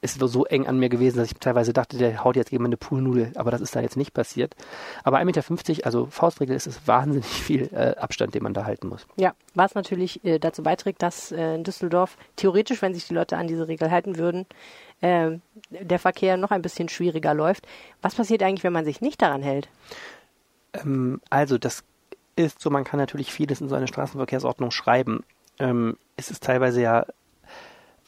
[0.00, 2.76] ist so eng an mir gewesen, dass ich teilweise dachte, der haut jetzt gegen meine
[2.76, 4.54] Poolnudel, aber das ist da jetzt nicht passiert.
[5.02, 8.88] Aber 1,50 Meter, also Faustregel, ist es wahnsinnig viel äh, Abstand, den man da halten
[8.88, 9.06] muss.
[9.16, 13.36] Ja, was natürlich äh, dazu beiträgt, dass äh, in Düsseldorf theoretisch, wenn sich die Leute
[13.36, 14.46] an diese Regel halten würden,
[15.00, 15.32] äh,
[15.70, 17.66] der Verkehr noch ein bisschen schwieriger läuft.
[18.00, 19.68] Was passiert eigentlich, wenn man sich nicht daran hält?
[20.72, 21.84] Ähm, also das
[22.36, 25.24] ist so, man kann natürlich vieles in so eine Straßenverkehrsordnung schreiben.
[25.58, 27.06] Ähm, es ist teilweise ja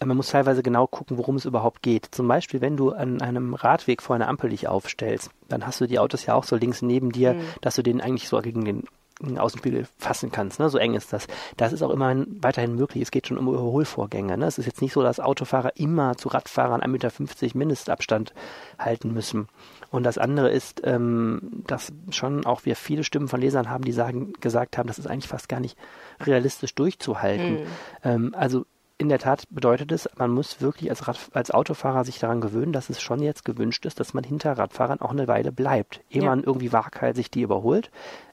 [0.05, 2.09] man muss teilweise genau gucken, worum es überhaupt geht.
[2.11, 5.87] Zum Beispiel, wenn du an einem Radweg vor einer Ampel dich aufstellst, dann hast du
[5.87, 7.41] die Autos ja auch so links neben dir, mhm.
[7.63, 8.85] dass du den eigentlich so gegen den
[9.39, 10.61] Außenspiegel fassen kannst.
[10.61, 10.69] Ne?
[10.69, 11.27] So eng ist das.
[11.57, 13.03] Das ist auch immer weiterhin möglich.
[13.03, 14.37] Es geht schon um Überholvorgänge.
[14.37, 14.47] Ne?
[14.47, 18.35] Es ist jetzt nicht so, dass Autofahrer immer zu Radfahrern 1,50 Meter Mindestabstand
[18.79, 19.49] halten müssen.
[19.91, 23.93] Und das andere ist, ähm, dass schon auch wir viele Stimmen von Lesern haben, die
[23.93, 25.79] sagen, gesagt haben, das ist eigentlich fast gar nicht
[26.21, 27.61] realistisch durchzuhalten.
[27.61, 27.67] Mhm.
[28.05, 28.67] Ähm, also
[28.99, 32.73] in der Tat bedeutet es, man muss wirklich als, Rad, als Autofahrer sich daran gewöhnen,
[32.73, 36.23] dass es schon jetzt gewünscht ist, dass man hinter Radfahrern auch eine Weile bleibt, ehe
[36.23, 36.31] ja.
[36.31, 37.91] man irgendwie waghalsig die überholt.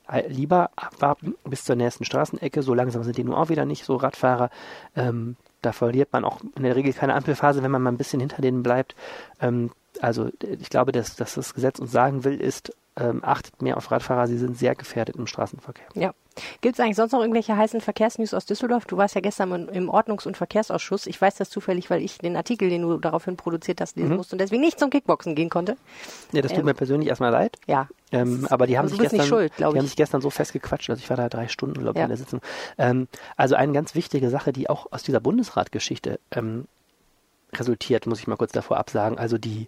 [0.09, 3.85] Äh, lieber abwarten bis zur nächsten Straßenecke, so langsam sind die nun auch wieder nicht
[3.85, 4.49] so Radfahrer.
[4.95, 8.19] Ähm, da verliert man auch in der Regel keine Ampelphase, wenn man mal ein bisschen
[8.19, 8.95] hinter denen bleibt.
[9.41, 9.71] Ähm,
[10.01, 13.91] also ich glaube, dass, dass das Gesetz uns sagen will, ist, ähm, achtet mehr auf
[13.91, 15.87] Radfahrer, sie sind sehr gefährdet im Straßenverkehr.
[15.95, 16.13] Ja.
[16.61, 18.85] Gibt es eigentlich sonst noch irgendwelche heißen Verkehrsnews aus Düsseldorf?
[18.85, 21.05] Du warst ja gestern im Ordnungs- und Verkehrsausschuss.
[21.05, 24.17] Ich weiß das zufällig, weil ich den Artikel, den du daraufhin produziert hast, lesen mhm.
[24.17, 25.77] musste und deswegen nicht zum Kickboxen gehen konnte.
[26.31, 27.57] Ja, das tut ähm, mir persönlich erstmal leid.
[27.67, 27.87] Ja.
[28.11, 31.09] Ähm, aber die haben, sich gestern, schuld, die haben sich gestern so festgequatscht, also ich
[31.09, 32.05] war da drei Stunden, glaube ich, ja.
[32.05, 32.41] in der Sitzung.
[32.77, 36.67] Ähm, also eine ganz wichtige Sache, die auch aus dieser Bundesratgeschichte ähm,
[37.53, 39.17] resultiert, muss ich mal kurz davor absagen.
[39.17, 39.67] Also die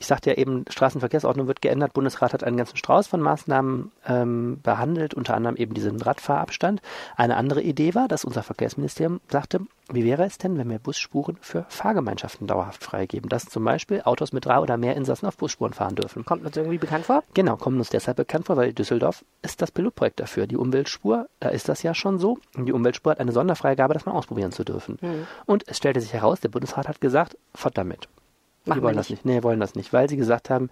[0.00, 1.92] ich sagte ja eben, Straßenverkehrsordnung wird geändert.
[1.92, 6.80] Bundesrat hat einen ganzen Strauß von Maßnahmen ähm, behandelt, unter anderem eben diesen Radfahrabstand.
[7.16, 9.60] Eine andere Idee war, dass unser Verkehrsministerium sagte,
[9.92, 13.28] wie wäre es denn, wenn wir Busspuren für Fahrgemeinschaften dauerhaft freigeben?
[13.28, 16.24] Dass zum Beispiel Autos mit drei oder mehr Insassen auf Busspuren fahren dürfen.
[16.24, 17.22] Kommt uns irgendwie bekannt vor?
[17.34, 20.46] Genau, kommt uns deshalb bekannt vor, weil Düsseldorf ist das Pilotprojekt dafür.
[20.46, 22.38] Die Umweltspur, da ist das ja schon so.
[22.56, 24.96] Und die Umweltspur hat eine Sonderfreigabe, das mal ausprobieren zu dürfen.
[25.00, 25.26] Hm.
[25.44, 28.08] Und es stellte sich heraus, der Bundesrat hat gesagt, fort damit.
[28.70, 29.24] Machen die wollen wir das nicht.
[29.24, 30.70] Nee, wollen das nicht, weil sie gesagt haben,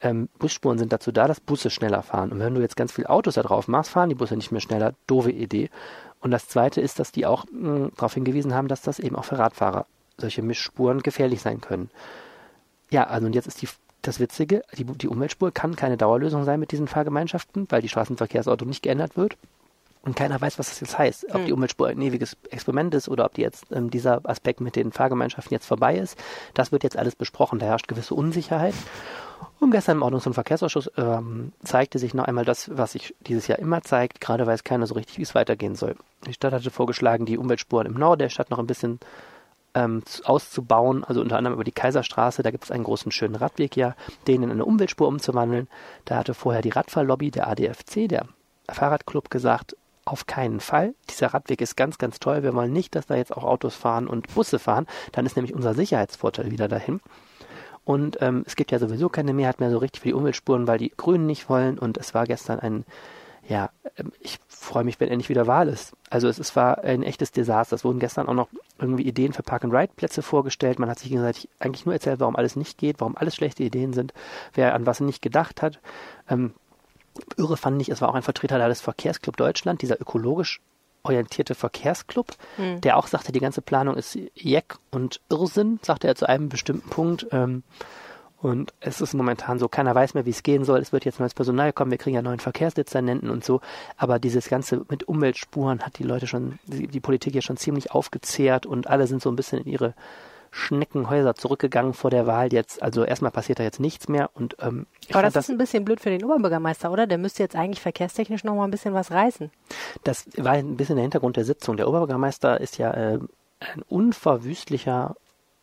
[0.00, 2.32] ähm, Busspuren sind dazu da, dass Busse schneller fahren.
[2.32, 4.60] Und wenn du jetzt ganz viele Autos da drauf machst, fahren die Busse nicht mehr
[4.60, 4.94] schneller.
[5.06, 5.70] Doofe Idee.
[6.20, 7.44] Und das Zweite ist, dass die auch
[7.96, 9.86] darauf hingewiesen haben, dass das eben auch für Radfahrer
[10.18, 11.90] solche Mischspuren gefährlich sein können.
[12.90, 13.68] Ja, also und jetzt ist die,
[14.02, 18.68] das Witzige, die, die Umweltspur kann keine Dauerlösung sein mit diesen Fahrgemeinschaften, weil die Straßenverkehrsordnung
[18.68, 19.36] nicht geändert wird.
[20.02, 21.26] Und keiner weiß, was das jetzt heißt.
[21.30, 21.46] Ob hm.
[21.46, 24.92] die Umweltspur ein ewiges Experiment ist oder ob die jetzt ähm, dieser Aspekt mit den
[24.92, 26.18] Fahrgemeinschaften jetzt vorbei ist.
[26.54, 27.58] Das wird jetzt alles besprochen.
[27.58, 28.74] Da herrscht gewisse Unsicherheit.
[29.58, 33.46] Und gestern im Ordnungs- und Verkehrsausschuss ähm, zeigte sich noch einmal das, was sich dieses
[33.46, 34.20] Jahr immer zeigt.
[34.20, 35.96] Gerade weiß keiner so richtig, wie es weitergehen soll.
[36.26, 39.00] Die Stadt hatte vorgeschlagen, die Umweltspuren im Norden der Stadt noch ein bisschen
[39.74, 42.42] ähm, auszubauen, also unter anderem über die Kaiserstraße.
[42.42, 43.94] Da gibt es einen großen schönen Radweg ja,
[44.26, 45.68] den in eine Umweltspur umzuwandeln.
[46.06, 48.26] Da hatte vorher die Radfahrlobby, der ADFC, der
[48.70, 49.76] Fahrradclub, gesagt,
[50.10, 50.94] auf keinen Fall.
[51.08, 52.42] Dieser Radweg ist ganz, ganz toll.
[52.42, 54.86] Wir wollen nicht, dass da jetzt auch Autos fahren und Busse fahren.
[55.12, 57.00] Dann ist nämlich unser Sicherheitsvorteil wieder dahin.
[57.84, 60.78] Und ähm, es gibt ja sowieso keine Mehrheit mehr so richtig für die Umweltspuren, weil
[60.78, 61.78] die Grünen nicht wollen.
[61.78, 62.84] Und es war gestern ein,
[63.48, 65.94] ja, ähm, ich freue mich, wenn endlich wieder Wahl ist.
[66.10, 67.76] Also es, es war ein echtes Desaster.
[67.76, 68.48] Es wurden gestern auch noch
[68.80, 70.78] irgendwie Ideen für Park-and-Ride-Plätze vorgestellt.
[70.80, 73.92] Man hat sich gegenseitig eigentlich nur erzählt, warum alles nicht geht, warum alles schlechte Ideen
[73.92, 74.12] sind,
[74.54, 75.80] wer an was nicht gedacht hat.
[76.28, 76.52] Ähm,
[77.36, 80.60] irre fand ich, es war auch ein Vertreter des Verkehrsclub Deutschland, dieser ökologisch
[81.02, 82.26] orientierte Verkehrsclub,
[82.58, 82.80] mhm.
[82.82, 86.88] der auch sagte, die ganze Planung ist Jeck und Irrsinn, sagte er zu einem bestimmten
[86.90, 87.26] Punkt.
[87.32, 87.62] Ähm,
[88.42, 90.80] und es ist momentan so, keiner weiß mehr, wie es gehen soll.
[90.80, 93.60] Es wird jetzt neues Personal kommen, wir kriegen ja neuen Verkehrsdezernenten und so.
[93.96, 97.90] Aber dieses Ganze mit Umweltspuren hat die Leute schon, die, die Politik ja schon ziemlich
[97.90, 99.94] aufgezehrt und alle sind so ein bisschen in ihre
[100.50, 102.82] Schneckenhäuser zurückgegangen vor der Wahl jetzt.
[102.82, 104.30] Also erstmal passiert da jetzt nichts mehr.
[104.34, 107.06] Und, ähm, Aber das, das ist ein bisschen blöd für den Oberbürgermeister, oder?
[107.06, 109.50] Der müsste jetzt eigentlich verkehrstechnisch noch mal ein bisschen was reißen.
[110.04, 111.76] Das war ein bisschen der Hintergrund der Sitzung.
[111.76, 113.18] Der Oberbürgermeister ist ja äh,
[113.60, 115.14] ein unverwüstlicher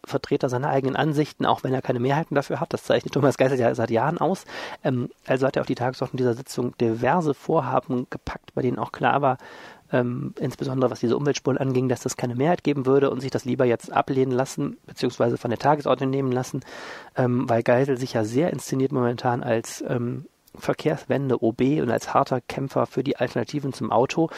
[0.05, 2.73] Vertreter seiner eigenen Ansichten, auch wenn er keine Mehrheiten dafür hat.
[2.73, 4.45] Das zeichnet Thomas Geisel ja seit Jahren aus.
[4.83, 8.91] Ähm, also hat er auf die Tagesordnung dieser Sitzung diverse Vorhaben gepackt, bei denen auch
[8.91, 9.37] klar war,
[9.91, 13.45] ähm, insbesondere was diese Umweltspuren anging, dass das keine Mehrheit geben würde und sich das
[13.45, 16.61] lieber jetzt ablehnen lassen, beziehungsweise von der Tagesordnung nehmen lassen,
[17.15, 22.41] ähm, weil Geisel sich ja sehr inszeniert momentan als ähm, Verkehrswende OB und als harter
[22.41, 24.29] Kämpfer für die Alternativen zum Auto.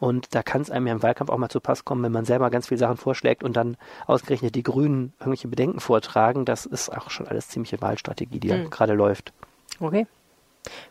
[0.00, 2.24] Und da kann es einem ja im Wahlkampf auch mal zu Pass kommen, wenn man
[2.24, 6.44] selber ganz viele Sachen vorschlägt und dann ausgerechnet die Grünen irgendwelche Bedenken vortragen.
[6.44, 8.70] Das ist auch schon alles ziemliche Wahlstrategie, die mhm.
[8.70, 9.32] gerade läuft.
[9.80, 10.06] Okay.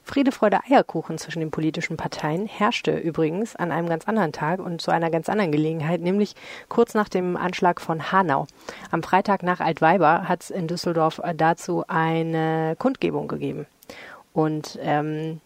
[0.03, 4.81] Friede, Freude, Eierkuchen zwischen den politischen Parteien herrschte übrigens an einem ganz anderen Tag und
[4.81, 6.35] zu einer ganz anderen Gelegenheit, nämlich
[6.69, 8.47] kurz nach dem Anschlag von Hanau.
[8.91, 13.65] Am Freitag nach Altweiber hat es in Düsseldorf dazu eine Kundgebung gegeben.
[14.33, 15.41] Und ähm,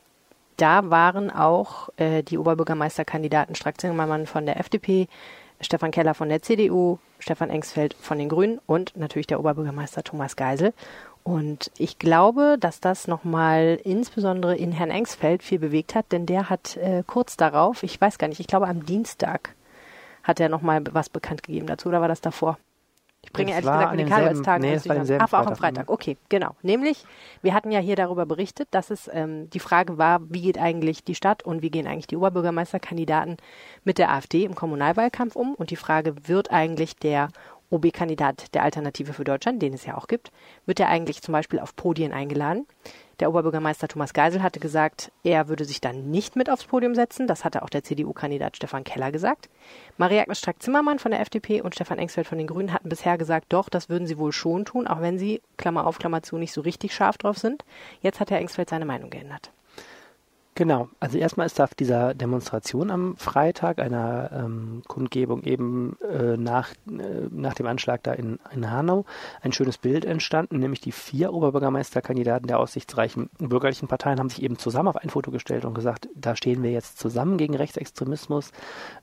[0.57, 5.07] da waren auch äh, die Oberbürgermeisterkandidaten Strack Zimmermann von der FDP,
[5.59, 10.35] Stefan Keller von der CDU, Stefan Engsfeld von den Grünen und natürlich der Oberbürgermeister Thomas
[10.35, 10.73] Geisel.
[11.23, 16.49] Und ich glaube, dass das nochmal insbesondere in Herrn Engsfeld viel bewegt hat, denn der
[16.49, 19.55] hat äh, kurz darauf, ich weiß gar nicht, ich glaube am Dienstag
[20.23, 22.57] hat er nochmal was bekannt gegeben dazu, oder war das davor?
[23.23, 24.61] Ich bringe ehrlich gesagt den Karnevalstag.
[24.61, 25.91] Nee, es war Ach, auch am Freitag.
[25.91, 26.55] Okay, genau.
[26.63, 27.05] Nämlich,
[27.43, 31.03] wir hatten ja hier darüber berichtet, dass es ähm, die Frage war, wie geht eigentlich
[31.03, 33.37] die Stadt und wie gehen eigentlich die Oberbürgermeisterkandidaten
[33.83, 35.53] mit der AfD im Kommunalwahlkampf um?
[35.53, 37.29] Und die Frage, wird eigentlich der
[37.71, 40.31] OB-Kandidat der Alternative für Deutschland, den es ja auch gibt,
[40.65, 42.67] wird er eigentlich zum Beispiel auf Podien eingeladen.
[43.19, 47.27] Der Oberbürgermeister Thomas Geisel hatte gesagt, er würde sich dann nicht mit aufs Podium setzen.
[47.27, 49.47] Das hatte auch der CDU-Kandidat Stefan Keller gesagt.
[49.97, 53.69] Maria-Agnes Strack-Zimmermann von der FDP und Stefan Engsfeld von den Grünen hatten bisher gesagt, doch,
[53.69, 56.61] das würden sie wohl schon tun, auch wenn sie, Klammer auf, Klammer zu, nicht so
[56.61, 57.63] richtig scharf drauf sind.
[58.01, 59.51] Jetzt hat Herr Engsfeld seine Meinung geändert.
[60.53, 66.71] Genau, also erstmal ist auf dieser Demonstration am Freitag, einer ähm, Kundgebung eben äh, nach,
[66.87, 69.05] äh, nach dem Anschlag da in, in Hanau,
[69.41, 74.57] ein schönes Bild entstanden, nämlich die vier Oberbürgermeisterkandidaten der aussichtsreichen bürgerlichen Parteien haben sich eben
[74.57, 78.51] zusammen auf ein Foto gestellt und gesagt, da stehen wir jetzt zusammen gegen Rechtsextremismus.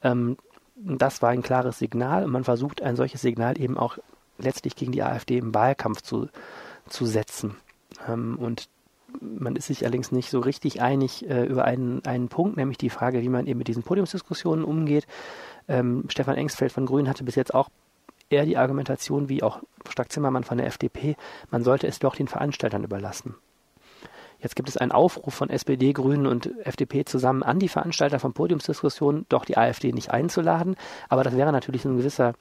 [0.03, 0.37] Ähm,
[0.77, 3.97] das war ein klares Signal und man versucht ein solches Signal eben auch
[4.37, 6.29] letztlich gegen die AfD im Wahlkampf zu,
[6.89, 7.57] zu setzen.
[8.07, 8.69] Ähm, und
[9.21, 12.91] man ist sich allerdings nicht so richtig einig äh, über einen, einen Punkt, nämlich die
[12.91, 15.07] Frage, wie man eben mit diesen Podiumsdiskussionen umgeht.
[15.67, 17.69] Ähm, Stefan Engsfeld von Grünen hatte bis jetzt auch
[18.31, 21.17] eher die Argumentation, wie auch Stark Zimmermann von der FDP,
[21.51, 23.35] man sollte es doch den Veranstaltern überlassen.
[24.41, 28.35] Jetzt gibt es einen Aufruf von SPD, Grünen und FDP zusammen an die Veranstalter von
[28.35, 30.77] Podiumsdiskussionen, doch die AfD nicht einzuladen.
[31.09, 32.35] Aber das wäre natürlich ein gewisser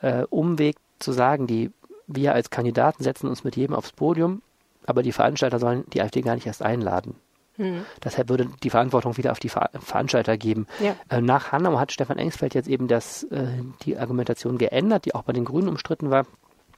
[0.00, 1.72] äh, Umweg zu sagen, die
[2.06, 4.42] wir als Kandidaten setzen uns mit jedem aufs Podium
[4.88, 7.16] aber die Veranstalter sollen die AfD gar nicht erst einladen.
[7.58, 7.84] Mhm.
[8.02, 10.66] Deshalb würde die Verantwortung wieder auf die Ver Veranstalter geben.
[10.80, 10.94] Ja.
[11.10, 13.48] Äh, nach Hanau hat Stefan Engsfeld jetzt eben das, äh,
[13.82, 16.26] die Argumentation geändert, die auch bei den Grünen umstritten war.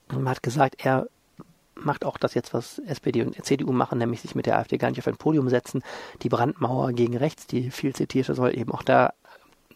[0.08, 1.06] Und man hat gesagt, er
[1.74, 4.90] macht auch das jetzt, was SPD und CDU machen, nämlich sich mit der AfD gar
[4.90, 5.82] nicht auf ein Podium setzen.
[6.22, 9.12] Die Brandmauer gegen rechts, die viel zitierte, soll eben auch da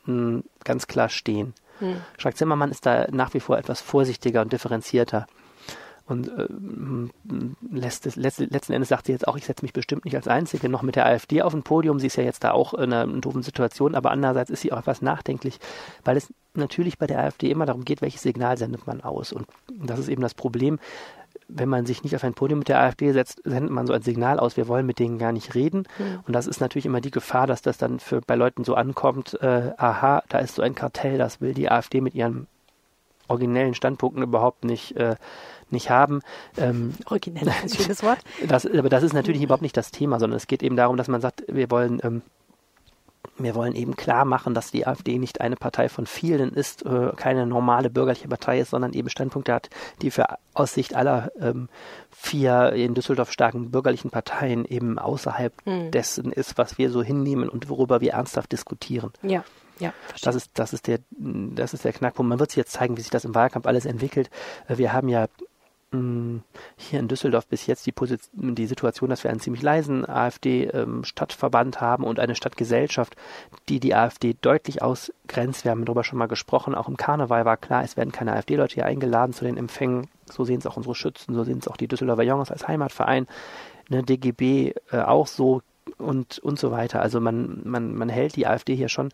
[0.06, 1.54] mh, ganz klar stehen.
[1.78, 1.96] Hm.
[2.18, 5.26] Strack Zimmermann ist da nach wie vor etwas vorsichtiger und differenzierter
[6.06, 6.46] und äh,
[7.70, 10.28] lässt es, letzt, letzten Endes sagt sie jetzt auch, ich setze mich bestimmt nicht als
[10.28, 11.98] Einzige noch mit der AfD auf ein Podium.
[11.98, 14.78] Sie ist ja jetzt da auch in einer, doofen Situation, aber andererseits ist sie auch
[14.78, 15.58] etwas nachdenklich,
[16.04, 19.32] weil es natürlich bei der AfD immer darum geht, welches Signal sendet man aus.
[19.32, 20.78] Und das ist eben das Problem.
[21.48, 24.02] Wenn man sich nicht auf ein Podium mit der AfD setzt, sendet man so ein
[24.02, 25.84] Signal aus, wir wollen mit denen gar nicht reden.
[25.98, 26.20] Mhm.
[26.26, 29.38] Und das ist natürlich immer die Gefahr, dass das dann für, bei Leuten so ankommt,
[29.40, 32.46] äh, aha, da ist so ein Kartell, das will die AfD mit ihren
[33.28, 35.16] originellen Standpunkten überhaupt nicht äh,
[35.74, 36.20] nicht haben.
[36.56, 38.18] Ähm, Originell ein schönes Wort.
[38.48, 41.08] Das, aber das ist natürlich überhaupt nicht das Thema, sondern es geht eben darum, dass
[41.08, 42.22] man sagt, wir wollen ähm,
[43.36, 47.12] wir wollen eben klar machen, dass die AfD nicht eine Partei von vielen ist, äh,
[47.16, 49.70] keine normale bürgerliche Partei ist, sondern eben Standpunkte hat,
[50.02, 51.68] die für aus Sicht aller ähm,
[52.10, 55.90] vier in Düsseldorf starken bürgerlichen Parteien eben außerhalb hm.
[55.90, 59.10] dessen ist, was wir so hinnehmen und worüber wir ernsthaft diskutieren.
[59.22, 59.44] Ja.
[59.80, 62.28] Ja, das ist, das ist der, das ist der Knackpunkt.
[62.28, 64.30] Man wird sich jetzt zeigen, wie sich das im Wahlkampf alles entwickelt.
[64.68, 65.26] Äh, wir haben ja
[66.76, 71.76] hier in Düsseldorf bis jetzt die, Position, die Situation, dass wir einen ziemlich leisen AfD-Stadtverband
[71.76, 73.16] ähm, haben und eine Stadtgesellschaft,
[73.68, 75.64] die die AfD deutlich ausgrenzt.
[75.64, 76.74] Wir haben darüber schon mal gesprochen.
[76.74, 80.08] Auch im Karneval war klar, es werden keine AfD-Leute hier eingeladen zu den Empfängen.
[80.30, 83.26] So sehen es auch unsere Schützen, so sehen es auch die Düsseldorfer Jungs als Heimatverein,
[83.88, 85.62] ne, DGB äh, auch so
[85.98, 87.00] und, und so weiter.
[87.00, 89.10] Also man, man, man hält die AfD hier schon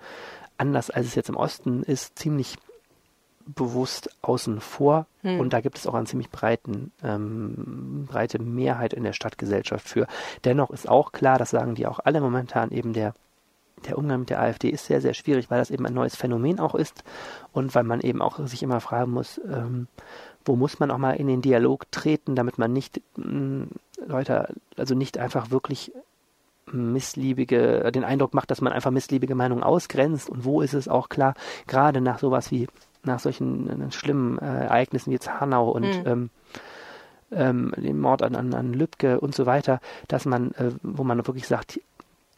[0.57, 2.57] anders, als es jetzt im Osten ist, ziemlich
[3.55, 5.41] bewusst außen vor hm.
[5.41, 10.07] und da gibt es auch eine ziemlich breiten, ähm, breite Mehrheit in der Stadtgesellschaft für.
[10.45, 13.15] Dennoch ist auch klar, das sagen die auch alle momentan, eben der
[13.87, 16.61] der Umgang mit der AfD ist sehr, sehr schwierig, weil das eben ein neues Phänomen
[16.61, 17.03] auch ist
[17.53, 19.89] und weil man eben auch sich immer fragen muss, ähm,
[20.45, 23.69] wo muss man auch mal in den Dialog treten, damit man nicht mh,
[24.07, 25.93] Leute, also nicht einfach wirklich
[26.73, 31.09] missliebige, den Eindruck macht, dass man einfach missliebige Meinungen ausgrenzt und wo ist es auch
[31.09, 31.35] klar,
[31.67, 32.69] gerade nach sowas wie
[33.05, 36.07] nach solchen äh, schlimmen äh, Ereignissen wie jetzt Hanau und mhm.
[36.07, 36.31] ähm,
[37.33, 41.25] ähm, dem Mord an, an, an Lübcke und so weiter, dass man, äh, wo man
[41.27, 41.81] wirklich sagt,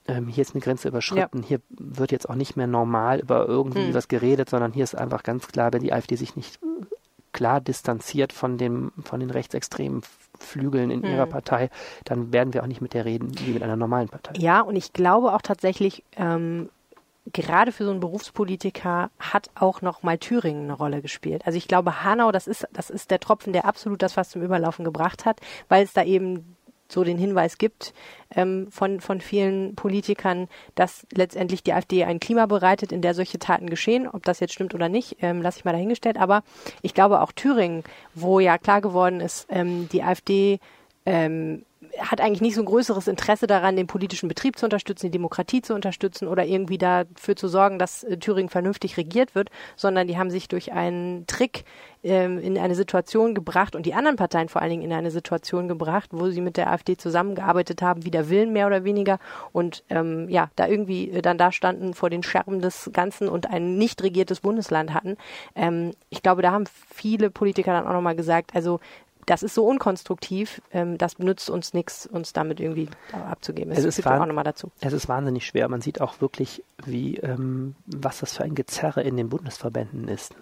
[0.07, 1.49] ähm, hier ist eine Grenze überschritten, ja.
[1.49, 3.95] hier wird jetzt auch nicht mehr normal über irgendwie mhm.
[3.95, 6.59] was geredet, sondern hier ist einfach ganz klar, wenn die AfD sich nicht
[7.33, 10.03] klar distanziert von dem, von den rechtsextremen
[10.39, 11.07] Flügeln in mhm.
[11.07, 11.71] ihrer Partei,
[12.05, 14.35] dann werden wir auch nicht mit der reden wie mit einer normalen Partei.
[14.39, 16.69] Ja, und ich glaube auch tatsächlich, ähm,
[17.33, 21.43] gerade für so einen Berufspolitiker hat auch noch mal Thüringen eine Rolle gespielt.
[21.47, 24.43] Also ich glaube, Hanau, das ist, das ist der Tropfen, der absolut das was zum
[24.43, 26.57] Überlaufen gebracht hat, weil es da eben
[26.89, 27.95] so den Hinweis gibt
[28.35, 33.39] ähm, von, von vielen Politikern, dass letztendlich die AfD ein Klima bereitet, in der solche
[33.39, 34.07] Taten geschehen.
[34.07, 36.19] Ob das jetzt stimmt oder nicht, ähm, lasse ich mal dahingestellt.
[36.19, 36.43] Aber
[36.83, 37.83] ich glaube auch Thüringen,
[38.15, 40.61] wo ja klar geworden ist, ähm, die AfD
[41.07, 41.65] ähm,
[41.99, 45.63] hat eigentlich nicht so ein größeres Interesse daran, den politischen Betrieb zu unterstützen, die Demokratie
[45.63, 50.19] zu unterstützen oder irgendwie dafür zu sorgen, dass äh, Thüringen vernünftig regiert wird, sondern die
[50.19, 51.65] haben sich durch einen Trick
[52.03, 55.69] ähm, in eine Situation gebracht und die anderen Parteien vor allen Dingen in eine Situation
[55.69, 59.19] gebracht, wo sie mit der AfD zusammengearbeitet haben, wider Willen mehr oder weniger
[59.53, 63.51] und ähm, ja, da irgendwie äh, dann da standen vor den Scherben des Ganzen und
[63.51, 65.17] ein nicht regiertes Bundesland hatten.
[65.55, 68.81] Ähm, ich glaube, da haben viele Politiker dann auch nochmal gesagt, also
[69.27, 73.71] das ist so unkonstruktiv, ähm, das benutzt uns nichts, uns damit irgendwie abzugeben.
[73.71, 74.71] Das es ist auch nochmal dazu.
[74.81, 75.69] Es ist wahnsinnig schwer.
[75.69, 80.35] Man sieht auch wirklich, wie, ähm, was das für ein Gezerre in den Bundesverbänden ist.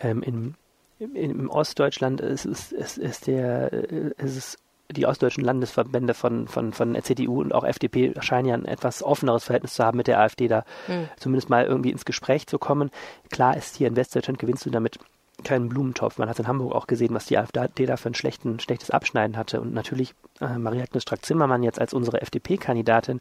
[0.00, 0.54] Ähm, in,
[0.98, 4.58] in, Im Ostdeutschland ist es, ist, ist der, äh, ist es
[4.90, 9.44] die ostdeutschen Landesverbände von, von, von CDU und auch FDP scheinen ja ein etwas offeneres
[9.44, 11.08] Verhältnis zu haben mit der AfD, da mhm.
[11.18, 12.90] zumindest mal irgendwie ins Gespräch zu kommen.
[13.30, 14.98] Klar ist hier in Westdeutschland gewinnst du damit
[15.44, 16.18] keinen Blumentopf.
[16.18, 19.60] Man hat in Hamburg auch gesehen, was die AfD da für ein schlechtes Abschneiden hatte.
[19.60, 23.20] Und natürlich äh, Marie-Agnes Strack-Zimmermann jetzt als unsere FDP-Kandidatin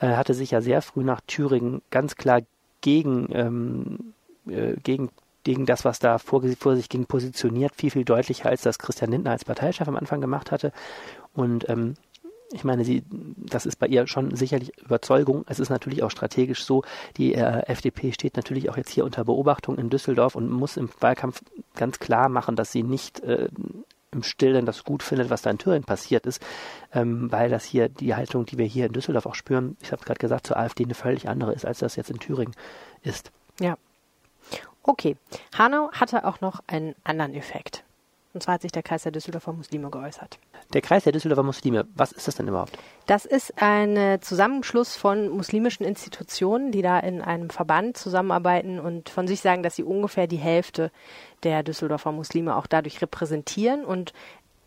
[0.00, 2.40] äh, hatte sich ja sehr früh nach Thüringen ganz klar
[2.80, 4.14] gegen, ähm,
[4.46, 5.10] äh, gegen
[5.44, 9.10] gegen das, was da vor, vor, sich ging, positioniert, viel, viel deutlicher, als das Christian
[9.10, 10.72] Lindner als Parteichef am Anfang gemacht hatte.
[11.34, 11.94] Und ähm,
[12.52, 15.44] ich meine, sie, das ist bei ihr schon sicherlich Überzeugung.
[15.48, 16.82] Es ist natürlich auch strategisch so.
[17.16, 20.90] Die äh, FDP steht natürlich auch jetzt hier unter Beobachtung in Düsseldorf und muss im
[21.00, 21.42] Wahlkampf
[21.74, 23.48] ganz klar machen, dass sie nicht äh,
[24.12, 26.42] im Stillen das gut findet, was da in Thüringen passiert ist,
[26.92, 30.04] ähm, weil das hier die Haltung, die wir hier in Düsseldorf auch spüren, ich habe
[30.04, 32.54] gerade gesagt, zur AfD eine völlig andere ist, als das jetzt in Thüringen
[33.02, 33.32] ist.
[33.58, 33.76] Ja.
[34.82, 35.16] Okay.
[35.56, 37.84] Hanau hatte auch noch einen anderen Effekt.
[38.34, 40.38] Und zwar hat sich der Kreis der Düsseldorfer Muslime geäußert.
[40.72, 42.78] Der Kreis der Düsseldorfer Muslime, was ist das denn überhaupt?
[43.06, 49.28] Das ist ein Zusammenschluss von muslimischen Institutionen, die da in einem Verband zusammenarbeiten und von
[49.28, 50.90] sich sagen, dass sie ungefähr die Hälfte
[51.42, 54.14] der Düsseldorfer Muslime auch dadurch repräsentieren und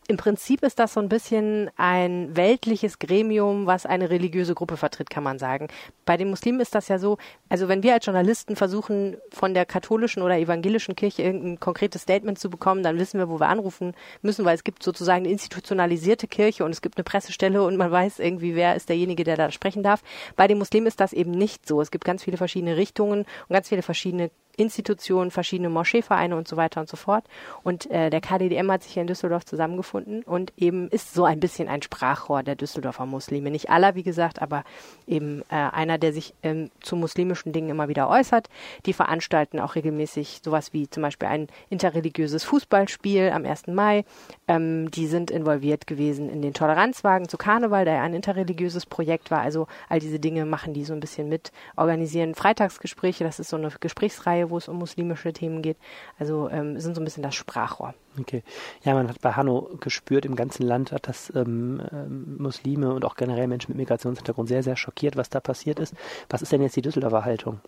[0.08, 5.10] im Prinzip ist das so ein bisschen ein weltliches Gremium, was eine religiöse Gruppe vertritt,
[5.10, 5.68] kann man sagen.
[6.06, 7.18] Bei den Muslimen ist das ja so,
[7.50, 12.38] also wenn wir als Journalisten versuchen, von der katholischen oder evangelischen Kirche irgendein konkretes Statement
[12.38, 16.28] zu bekommen, dann wissen wir, wo wir anrufen müssen, weil es gibt sozusagen eine institutionalisierte
[16.28, 19.52] Kirche und es gibt eine Pressestelle und man weiß irgendwie, wer ist derjenige, der da
[19.52, 20.04] sprechen darf.
[20.36, 21.82] Bei den Muslimen ist das eben nicht so.
[21.82, 26.58] Es gibt ganz viele verschiedene Richtungen und ganz viele verschiedene Institutionen, verschiedene Moscheevereine und so
[26.58, 27.26] weiter und so fort.
[27.64, 31.40] Und äh, der KDDM hat sich hier in Düsseldorf zusammengefunden und eben ist so ein
[31.40, 33.52] bisschen ein Sprachrohr der Düsseldorfer Muslime.
[33.52, 34.64] Nicht aller, wie gesagt, aber
[35.08, 38.50] eben äh, einer, der sich ähm, zu muslimischen Dingen immer wieder äußert.
[38.86, 43.68] Die veranstalten auch regelmäßig sowas wie zum Beispiel ein interreligiöses Fußballspiel am 1.
[43.68, 44.06] Mai.
[44.48, 49.32] Ähm, die sind involviert gewesen in den Toleranzwagen zu Karneval, der ja ein interreligiöses Projekt
[49.32, 49.42] war.
[49.42, 53.24] Also all diese Dinge machen die so ein bisschen mit, organisieren Freitagsgespräche.
[53.24, 55.78] Das ist so eine Gesprächsreihe wo es um muslimische Themen geht.
[56.20, 57.94] Also ähm, sind so ein bisschen das Sprachrohr.
[58.20, 58.44] Okay.
[58.84, 63.06] Ja, man hat bei Hanno gespürt, im ganzen Land hat das ähm, ähm, Muslime und
[63.06, 65.94] auch generell Menschen mit Migrationshintergrund sehr, sehr schockiert, was da passiert ist.
[66.30, 67.60] Was ist denn jetzt die Düsseldorfer Haltung?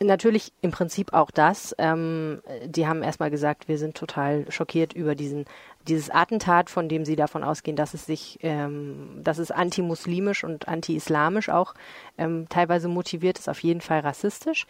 [0.00, 1.74] Natürlich im Prinzip auch das.
[1.78, 5.44] Ähm, die haben erstmal gesagt, wir sind total schockiert über diesen
[5.88, 10.68] dieses Attentat, von dem sie davon ausgehen, dass es sich, ähm, dass es antimuslimisch und
[10.68, 11.74] anti-islamisch auch
[12.16, 14.66] ähm, teilweise motiviert ist, auf jeden Fall rassistisch.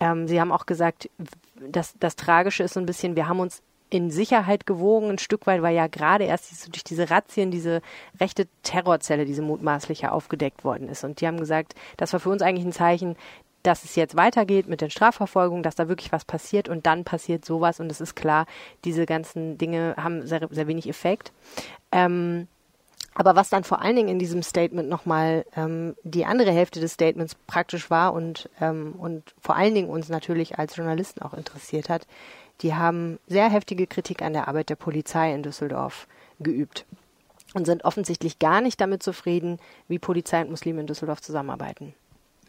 [0.00, 1.08] Ähm, sie haben auch gesagt,
[1.60, 5.46] dass das Tragische ist so ein bisschen, wir haben uns in Sicherheit gewogen, ein Stück
[5.46, 7.80] weit, weil ja gerade erst durch diese Razzien diese
[8.18, 11.04] rechte Terrorzelle, diese mutmaßliche, aufgedeckt worden ist.
[11.04, 13.16] Und die haben gesagt, das war für uns eigentlich ein Zeichen,
[13.62, 17.44] dass es jetzt weitergeht mit den Strafverfolgungen, dass da wirklich was passiert und dann passiert
[17.44, 18.46] sowas und es ist klar,
[18.84, 21.32] diese ganzen Dinge haben sehr, sehr wenig Effekt.
[21.90, 22.46] Ähm,
[23.14, 26.92] aber was dann vor allen Dingen in diesem Statement nochmal ähm, die andere Hälfte des
[26.92, 31.88] Statements praktisch war und, ähm, und vor allen Dingen uns natürlich als Journalisten auch interessiert
[31.88, 32.06] hat,
[32.60, 36.06] die haben sehr heftige Kritik an der Arbeit der Polizei in Düsseldorf
[36.40, 36.84] geübt
[37.54, 41.94] und sind offensichtlich gar nicht damit zufrieden, wie Polizei und Muslime in Düsseldorf zusammenarbeiten.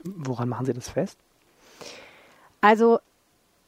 [0.04, 1.18] Woran machen Sie das fest?
[2.62, 3.00] Also,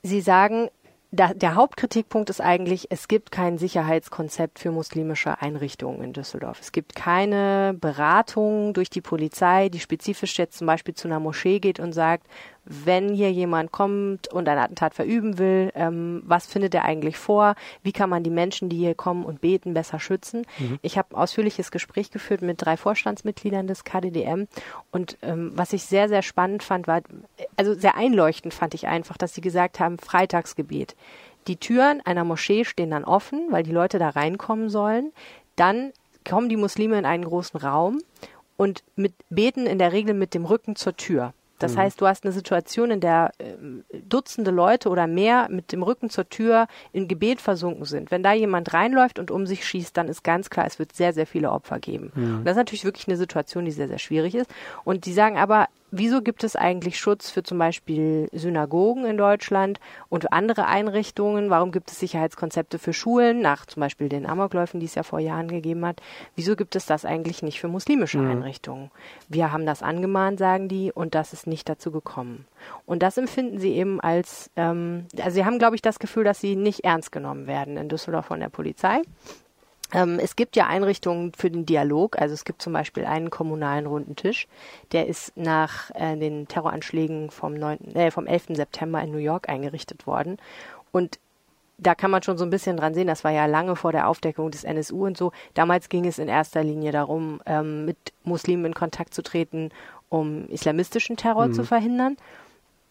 [0.03, 0.69] Sie sagen,
[1.11, 6.59] da, der Hauptkritikpunkt ist eigentlich, es gibt kein Sicherheitskonzept für muslimische Einrichtungen in Düsseldorf.
[6.59, 11.59] Es gibt keine Beratung durch die Polizei, die spezifisch jetzt zum Beispiel zu einer Moschee
[11.59, 12.27] geht und sagt,
[12.69, 17.55] wenn hier jemand kommt und ein Attentat verüben will, ähm, was findet er eigentlich vor?
[17.81, 20.45] Wie kann man die Menschen, die hier kommen und beten, besser schützen?
[20.59, 20.79] Mhm.
[20.81, 24.47] Ich habe ein ausführliches Gespräch geführt mit drei Vorstandsmitgliedern des KDDM
[24.91, 27.01] und ähm, was ich sehr, sehr spannend fand, war,
[27.55, 30.95] also sehr einleuchtend fand ich einfach, dass sie gesagt haben, Freitagsgebet.
[31.47, 35.13] Die Türen einer Moschee stehen dann offen, weil die Leute da reinkommen sollen.
[35.55, 35.93] Dann
[36.27, 38.01] kommen die Muslime in einen großen Raum
[38.57, 41.33] und mit beten in der Regel mit dem Rücken zur Tür.
[41.59, 41.79] Das mhm.
[41.79, 43.53] heißt, du hast eine Situation, in der äh,
[44.07, 48.11] Dutzende Leute oder mehr mit dem Rücken zur Tür in Gebet versunken sind.
[48.11, 51.13] Wenn da jemand reinläuft und um sich schießt, dann ist ganz klar, es wird sehr,
[51.13, 52.11] sehr viele Opfer geben.
[52.15, 52.37] Mhm.
[52.39, 54.49] Und das ist natürlich wirklich eine Situation, die sehr, sehr schwierig ist.
[54.83, 59.79] Und die sagen aber, wieso gibt es eigentlich Schutz für zum Beispiel Synagogen in Deutschland
[60.09, 61.49] und andere Einrichtungen?
[61.49, 65.19] Warum gibt es Sicherheitskonzepte für Schulen, nach zum Beispiel den Amokläufen, die es ja vor
[65.19, 66.01] Jahren gegeben hat?
[66.35, 68.31] Wieso gibt es das eigentlich nicht für muslimische mhm.
[68.31, 68.91] Einrichtungen?
[69.29, 72.45] Wir haben das angemahnt, sagen die, und das ist nicht dazu gekommen.
[72.85, 76.41] Und das empfinden sie eben als, ähm, also sie haben, glaube ich, das Gefühl, dass
[76.41, 79.01] sie nicht ernst genommen werden in Düsseldorf von der Polizei.
[79.93, 82.19] Ähm, es gibt ja Einrichtungen für den Dialog.
[82.19, 84.47] Also es gibt zum Beispiel einen kommunalen runden Tisch.
[84.91, 88.47] Der ist nach äh, den Terroranschlägen vom, 9., äh, vom 11.
[88.49, 90.37] September in New York eingerichtet worden.
[90.91, 91.19] Und
[91.77, 94.07] da kann man schon so ein bisschen dran sehen, das war ja lange vor der
[94.07, 95.31] Aufdeckung des NSU und so.
[95.53, 99.69] Damals ging es in erster Linie darum, ähm, mit Muslimen in Kontakt zu treten,
[100.09, 101.53] um islamistischen Terror mhm.
[101.53, 102.17] zu verhindern.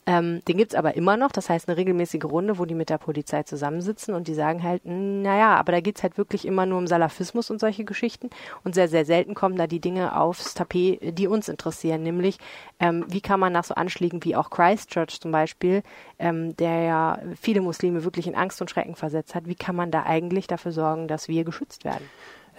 [0.08, 2.98] Ähm, den gibt's aber immer noch, das heißt eine regelmäßige Runde, wo die mit der
[2.98, 6.86] Polizei zusammensitzen und die sagen halt, naja, aber da geht's halt wirklich immer nur um
[6.86, 8.30] Salafismus und solche Geschichten.
[8.62, 12.38] Und sehr, sehr selten kommen da die Dinge aufs Tapet, die uns interessieren, nämlich
[12.78, 15.82] ähm, wie kann man nach so Anschlägen wie auch Christchurch zum Beispiel,
[16.20, 19.90] ähm, der ja viele Muslime wirklich in Angst und Schrecken versetzt hat, wie kann man
[19.90, 22.08] da eigentlich dafür sorgen, dass wir geschützt werden?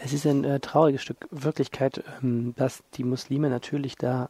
[0.03, 4.29] Es ist ein äh, trauriges Stück Wirklichkeit, ähm, dass die Muslime natürlich da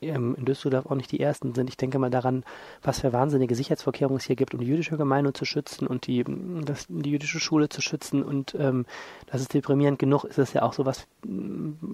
[0.00, 1.68] in Düsseldorf auch nicht die ersten sind.
[1.68, 2.44] Ich denke mal daran,
[2.82, 6.24] was für wahnsinnige Sicherheitsvorkehrungen es hier gibt, um die jüdische Gemeinde zu schützen und die,
[6.64, 8.22] das, die jüdische Schule zu schützen.
[8.22, 8.86] Und ähm,
[9.26, 10.24] das ist deprimierend genug.
[10.24, 11.06] Ist es ja auch so was,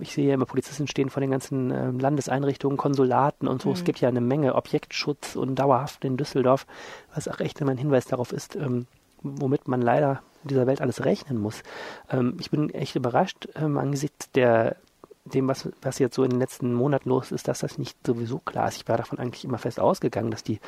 [0.01, 3.71] ich sehe ja immer Polizisten stehen vor den ganzen äh, Landeseinrichtungen, Konsulaten und so.
[3.71, 3.75] Mhm.
[3.75, 6.67] Es gibt ja eine Menge Objektschutz und dauerhaft in Düsseldorf,
[7.15, 8.87] was auch echt immer ein Hinweis darauf ist, ähm,
[9.23, 11.63] womit man leider in dieser Welt alles rechnen muss.
[12.11, 14.77] Ähm, ich bin echt überrascht ähm, angesichts der
[15.25, 18.39] dem, was, was jetzt so in den letzten Monaten los ist, dass das nicht sowieso
[18.39, 18.77] klar ist.
[18.77, 20.61] Ich war davon eigentlich immer fest ausgegangen, dass die,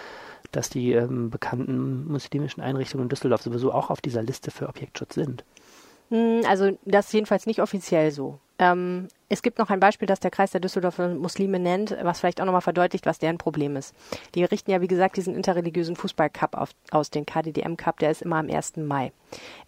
[0.50, 5.14] dass die ähm, bekannten muslimischen Einrichtungen in Düsseldorf sowieso auch auf dieser Liste für Objektschutz
[5.14, 5.44] sind.
[6.10, 8.38] Hm, also das ist jedenfalls nicht offiziell so.
[8.58, 12.40] Ähm, es gibt noch ein Beispiel, das der Kreis der Düsseldorfer Muslime nennt, was vielleicht
[12.40, 13.94] auch nochmal verdeutlicht, was deren Problem ist.
[14.34, 18.36] Die richten ja, wie gesagt, diesen interreligiösen Fußballcup aus, den KDDM Cup, der ist immer
[18.36, 18.76] am 1.
[18.76, 19.12] Mai.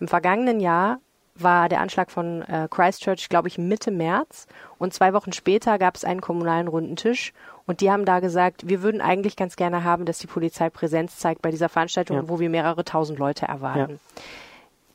[0.00, 1.00] Im vergangenen Jahr
[1.42, 4.46] war der Anschlag von äh, Christchurch, glaube ich, Mitte März.
[4.78, 7.32] Und zwei Wochen später gab es einen kommunalen Rundentisch.
[7.66, 11.18] Und die haben da gesagt, wir würden eigentlich ganz gerne haben, dass die Polizei Präsenz
[11.18, 12.28] zeigt bei dieser Veranstaltung, ja.
[12.28, 14.00] wo wir mehrere tausend Leute erwarten.
[14.16, 14.22] Ja.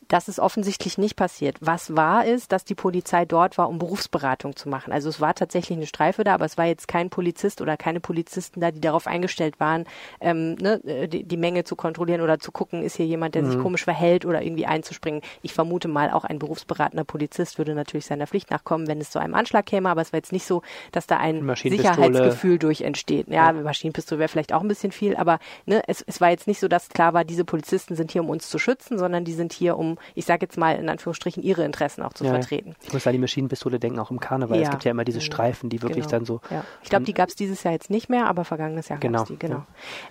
[0.07, 1.57] Das ist offensichtlich nicht passiert.
[1.59, 4.93] Was war ist, dass die Polizei dort war, um Berufsberatung zu machen.
[4.93, 7.99] Also es war tatsächlich eine Streife da, aber es war jetzt kein Polizist oder keine
[7.99, 9.85] Polizisten da, die darauf eingestellt waren,
[10.21, 13.51] ähm, ne, die, die, Menge zu kontrollieren oder zu gucken, ist hier jemand, der mhm.
[13.51, 15.21] sich komisch verhält oder irgendwie einzuspringen.
[15.41, 19.19] Ich vermute mal, auch ein berufsberatender Polizist würde natürlich seiner Pflicht nachkommen, wenn es zu
[19.19, 23.27] einem Anschlag käme, aber es war jetzt nicht so, dass da ein Sicherheitsgefühl durch entsteht.
[23.27, 23.53] Ja, ja.
[23.53, 26.67] Maschinenpistole wäre vielleicht auch ein bisschen viel, aber ne, es, es war jetzt nicht so,
[26.67, 29.77] dass klar war, diese Polizisten sind hier, um uns zu schützen, sondern die sind hier,
[29.77, 32.75] um ich sage jetzt mal in Anführungsstrichen, ihre Interessen auch zu ja, vertreten.
[32.83, 34.57] Ich muss an die Maschinenpistole denken, auch im Karneval.
[34.57, 34.63] Ja.
[34.63, 35.23] Es gibt ja immer diese mhm.
[35.23, 36.17] Streifen, die wirklich genau.
[36.17, 36.41] dann so.
[36.49, 36.63] Ja.
[36.81, 39.19] Ich glaube, die gab es dieses Jahr jetzt nicht mehr, aber vergangenes Jahr genau.
[39.19, 39.63] gab es die, genau.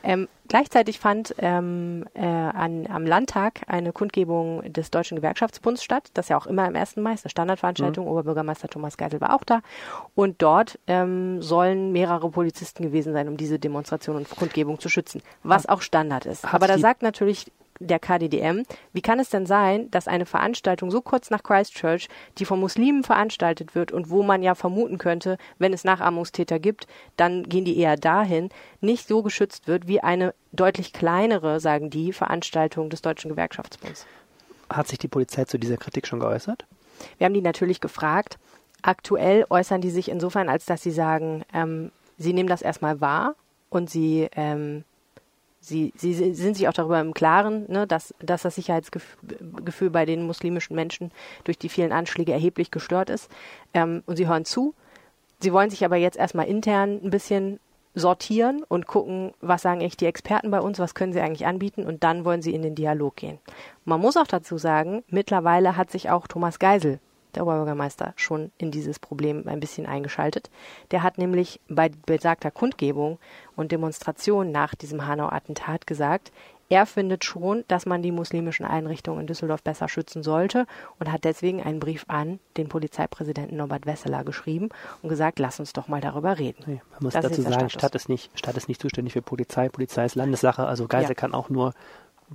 [0.03, 6.29] Ähm, gleichzeitig fand ähm, äh, an, am Landtag eine Kundgebung des Deutschen Gewerkschaftsbunds statt, das
[6.29, 6.97] ja auch immer am 1.
[6.97, 8.05] Mai ist, eine Standardveranstaltung.
[8.05, 8.11] Mhm.
[8.11, 9.63] Oberbürgermeister Thomas Geisel war auch da.
[10.15, 15.23] Und dort ähm, sollen mehrere Polizisten gewesen sein, um diese Demonstration und Kundgebung zu schützen,
[15.43, 16.53] was auch Standard ist.
[16.53, 17.51] Aber da sagt natürlich
[17.87, 18.65] der KDDM.
[18.93, 22.09] Wie kann es denn sein, dass eine Veranstaltung so kurz nach Christchurch,
[22.39, 26.87] die von Muslimen veranstaltet wird und wo man ja vermuten könnte, wenn es Nachahmungstäter gibt,
[27.17, 32.13] dann gehen die eher dahin, nicht so geschützt wird wie eine deutlich kleinere, sagen die,
[32.13, 34.07] Veranstaltung des Deutschen Gewerkschaftsbunds?
[34.71, 36.65] Hat sich die Polizei zu dieser Kritik schon geäußert?
[37.19, 38.39] Wir haben die natürlich gefragt.
[38.83, 43.35] Aktuell äußern die sich insofern, als dass sie sagen, ähm, sie nehmen das erstmal wahr
[43.71, 44.85] und sie ähm,
[45.65, 50.27] Sie, sie sind sich auch darüber im Klaren, ne, dass, dass das Sicherheitsgefühl bei den
[50.27, 51.13] muslimischen Menschen
[51.45, 53.31] durch die vielen Anschläge erheblich gestört ist.
[53.73, 54.75] Ähm, und sie hören zu.
[55.39, 57.61] Sie wollen sich aber jetzt erstmal intern ein bisschen
[57.95, 61.87] sortieren und gucken, was sagen echt die Experten bei uns, was können sie eigentlich anbieten
[61.87, 63.39] und dann wollen sie in den Dialog gehen.
[63.85, 66.99] Man muss auch dazu sagen, mittlerweile hat sich auch Thomas Geisel
[67.35, 70.51] der Oberbürgermeister, schon in dieses Problem ein bisschen eingeschaltet.
[70.91, 73.19] Der hat nämlich bei besagter Kundgebung
[73.57, 76.33] und Demonstration nach diesem Hanau-Attentat gesagt,
[76.73, 80.67] er findet schon, dass man die muslimischen Einrichtungen in Düsseldorf besser schützen sollte
[80.99, 84.71] und hat deswegen einen Brief an den Polizeipräsidenten Norbert Wesseler geschrieben
[85.03, 86.63] und gesagt, lass uns doch mal darüber reden.
[86.67, 89.69] Nee, man muss das dazu sagen, Stadt ist, nicht, Stadt ist nicht zuständig für Polizei,
[89.69, 91.15] Polizei ist Landessache, also Geisel ja.
[91.15, 91.75] kann auch nur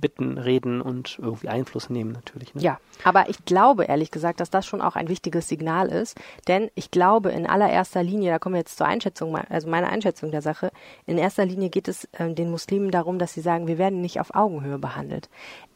[0.00, 2.54] bitten, reden und irgendwie Einfluss nehmen natürlich.
[2.54, 2.62] Ne?
[2.62, 6.70] Ja, aber ich glaube ehrlich gesagt, dass das schon auch ein wichtiges Signal ist, denn
[6.74, 10.42] ich glaube in allererster Linie, da kommen wir jetzt zur Einschätzung, also meine Einschätzung der
[10.42, 10.70] Sache,
[11.06, 14.20] in erster Linie geht es äh, den Muslimen darum, dass sie sagen, wir werden nicht
[14.20, 15.28] auf Augenhöhe behandelt.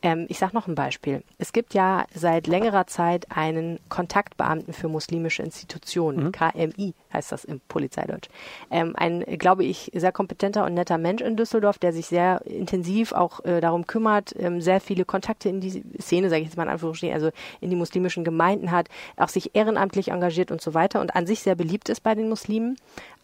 [0.02, 1.22] Ähm, ich sage noch ein Beispiel.
[1.38, 6.32] Es gibt ja seit längerer Zeit einen Kontaktbeamten für muslimische Institutionen, mhm.
[6.32, 8.28] KMI heißt das im Polizeideutsch.
[8.70, 13.12] Ähm, ein, glaube ich, sehr kompetenter und netter Mensch in Düsseldorf, der sich sehr intensiv
[13.12, 16.64] auch äh, darum kümmert, ähm, sehr viele Kontakte in die Szene, sage ich jetzt mal
[16.64, 21.00] in Anführungsstrichen, also in die muslimischen Gemeinden hat, auch sich ehrenamtlich engagiert und so weiter
[21.00, 22.76] und an sich sehr beliebt ist bei den Muslimen.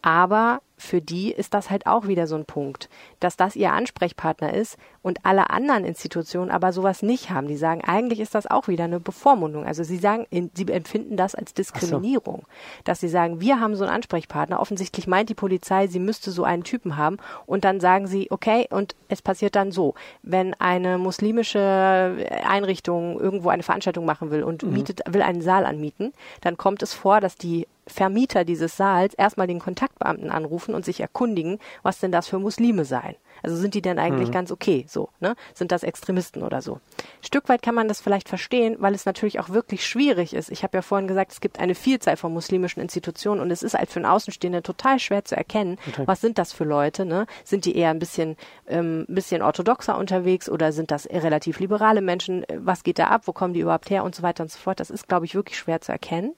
[0.03, 2.89] Aber für die ist das halt auch wieder so ein Punkt,
[3.19, 7.49] dass das ihr Ansprechpartner ist und alle anderen Institutionen aber sowas nicht haben.
[7.49, 9.67] Die sagen, eigentlich ist das auch wieder eine Bevormundung.
[9.67, 12.83] Also sie sagen, sie empfinden das als Diskriminierung, so.
[12.85, 14.61] dass sie sagen, wir haben so einen Ansprechpartner.
[14.61, 18.69] Offensichtlich meint die Polizei, sie müsste so einen Typen haben und dann sagen sie, okay,
[18.71, 24.63] und es passiert dann so, wenn eine muslimische Einrichtung irgendwo eine Veranstaltung machen will und
[24.63, 24.73] mhm.
[24.73, 29.47] mietet, will einen Saal anmieten, dann kommt es vor, dass die Vermieter dieses Saals erstmal
[29.47, 33.17] den Kontaktbeamten anrufen und sich erkundigen, was denn das für Muslime seien.
[33.43, 34.33] Also sind die denn eigentlich mhm.
[34.33, 35.37] ganz okay so, ne?
[35.55, 36.81] Sind das Extremisten oder so?
[37.23, 40.51] Stück weit kann man das vielleicht verstehen, weil es natürlich auch wirklich schwierig ist.
[40.51, 43.75] Ich habe ja vorhin gesagt, es gibt eine Vielzahl von muslimischen Institutionen und es ist
[43.75, 46.03] halt für einen Außenstehenden total schwer zu erkennen, okay.
[46.07, 47.27] was sind das für Leute, ne?
[47.45, 48.37] Sind die eher ein bisschen,
[48.67, 52.45] ähm, bisschen orthodoxer unterwegs oder sind das relativ liberale Menschen?
[52.55, 53.23] Was geht da ab?
[53.27, 54.81] Wo kommen die überhaupt her und so weiter und so fort?
[54.81, 56.35] Das ist, glaube ich, wirklich schwer zu erkennen.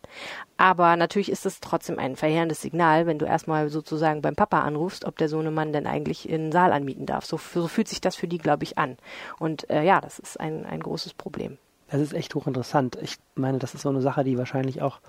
[0.57, 5.05] Aber natürlich ist es trotzdem ein verheerendes Signal, wenn du erstmal sozusagen beim Papa anrufst,
[5.05, 7.25] ob der Sohnemann denn eigentlich in den Saal anmieten darf.
[7.25, 8.97] So, so fühlt sich das für die, glaube ich, an.
[9.39, 11.59] Und äh, ja, das ist ein, ein großes Problem.
[11.91, 12.99] Das ist echt hochinteressant.
[13.03, 15.01] Ich meine, das ist so eine Sache, die wahrscheinlich auch,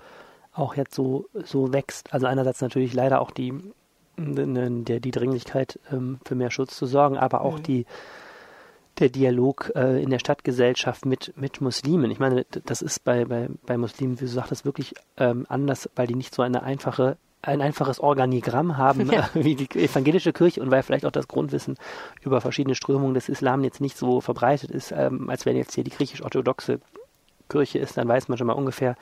[0.52, 2.12] auch jetzt so, so wächst.
[2.12, 3.54] Also einerseits natürlich leider auch die,
[4.18, 7.62] die, die Dringlichkeit, ähm, für mehr Schutz zu sorgen, aber auch mhm.
[7.62, 7.86] die
[8.98, 12.10] der Dialog äh, in der Stadtgesellschaft mit, mit Muslimen.
[12.10, 16.06] Ich meine, das ist bei, bei, bei Muslimen, wie du sagtest, wirklich ähm, anders, weil
[16.06, 19.28] die nicht so eine einfache ein einfaches Organigramm haben ja.
[19.34, 21.76] wie die evangelische Kirche und weil vielleicht auch das Grundwissen
[22.22, 25.82] über verschiedene Strömungen des Islam jetzt nicht so verbreitet ist, ähm, als wenn jetzt hier
[25.82, 26.78] die griechisch-orthodoxe
[27.48, 28.96] Kirche ist, dann weiß man schon mal ungefähr,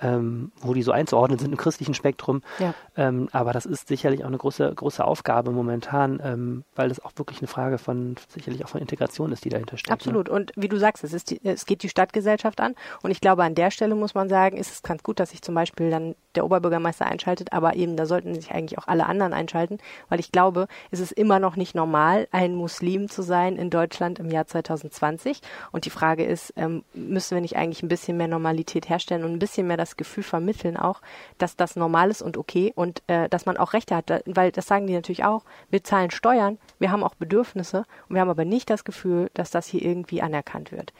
[0.00, 2.42] ähm, wo die so einzuordnen sind im christlichen Spektrum.
[2.58, 2.74] Ja.
[2.96, 7.12] Ähm, aber das ist sicherlich auch eine große, große Aufgabe momentan, ähm, weil das auch
[7.16, 9.88] wirklich eine Frage von, sicherlich auch von Integration ist, die dahinter steht.
[9.88, 9.94] Ne?
[9.94, 10.28] Absolut.
[10.28, 10.34] Ne?
[10.34, 12.74] Und wie du sagst, es, ist die, es geht die Stadtgesellschaft an.
[13.02, 15.42] Und ich glaube, an der Stelle muss man sagen, ist es ganz gut, dass sich
[15.42, 19.32] zum Beispiel dann der Oberbürgermeister einschaltet, aber eben da sollten sich eigentlich auch alle anderen
[19.32, 19.78] einschalten,
[20.08, 24.18] weil ich glaube, es ist immer noch nicht normal, ein Muslim zu sein in Deutschland
[24.18, 25.40] im Jahr 2020.
[25.72, 29.32] Und die Frage ist, ähm, müssen wir nicht eigentlich ein bisschen mehr Normalität herstellen und
[29.32, 31.00] ein bisschen mehr das das Gefühl vermitteln auch,
[31.38, 34.66] dass das normal ist und okay und äh, dass man auch Rechte hat, weil das
[34.66, 38.44] sagen die natürlich auch, wir zahlen Steuern, wir haben auch Bedürfnisse und wir haben aber
[38.44, 40.92] nicht das Gefühl, dass das hier irgendwie anerkannt wird.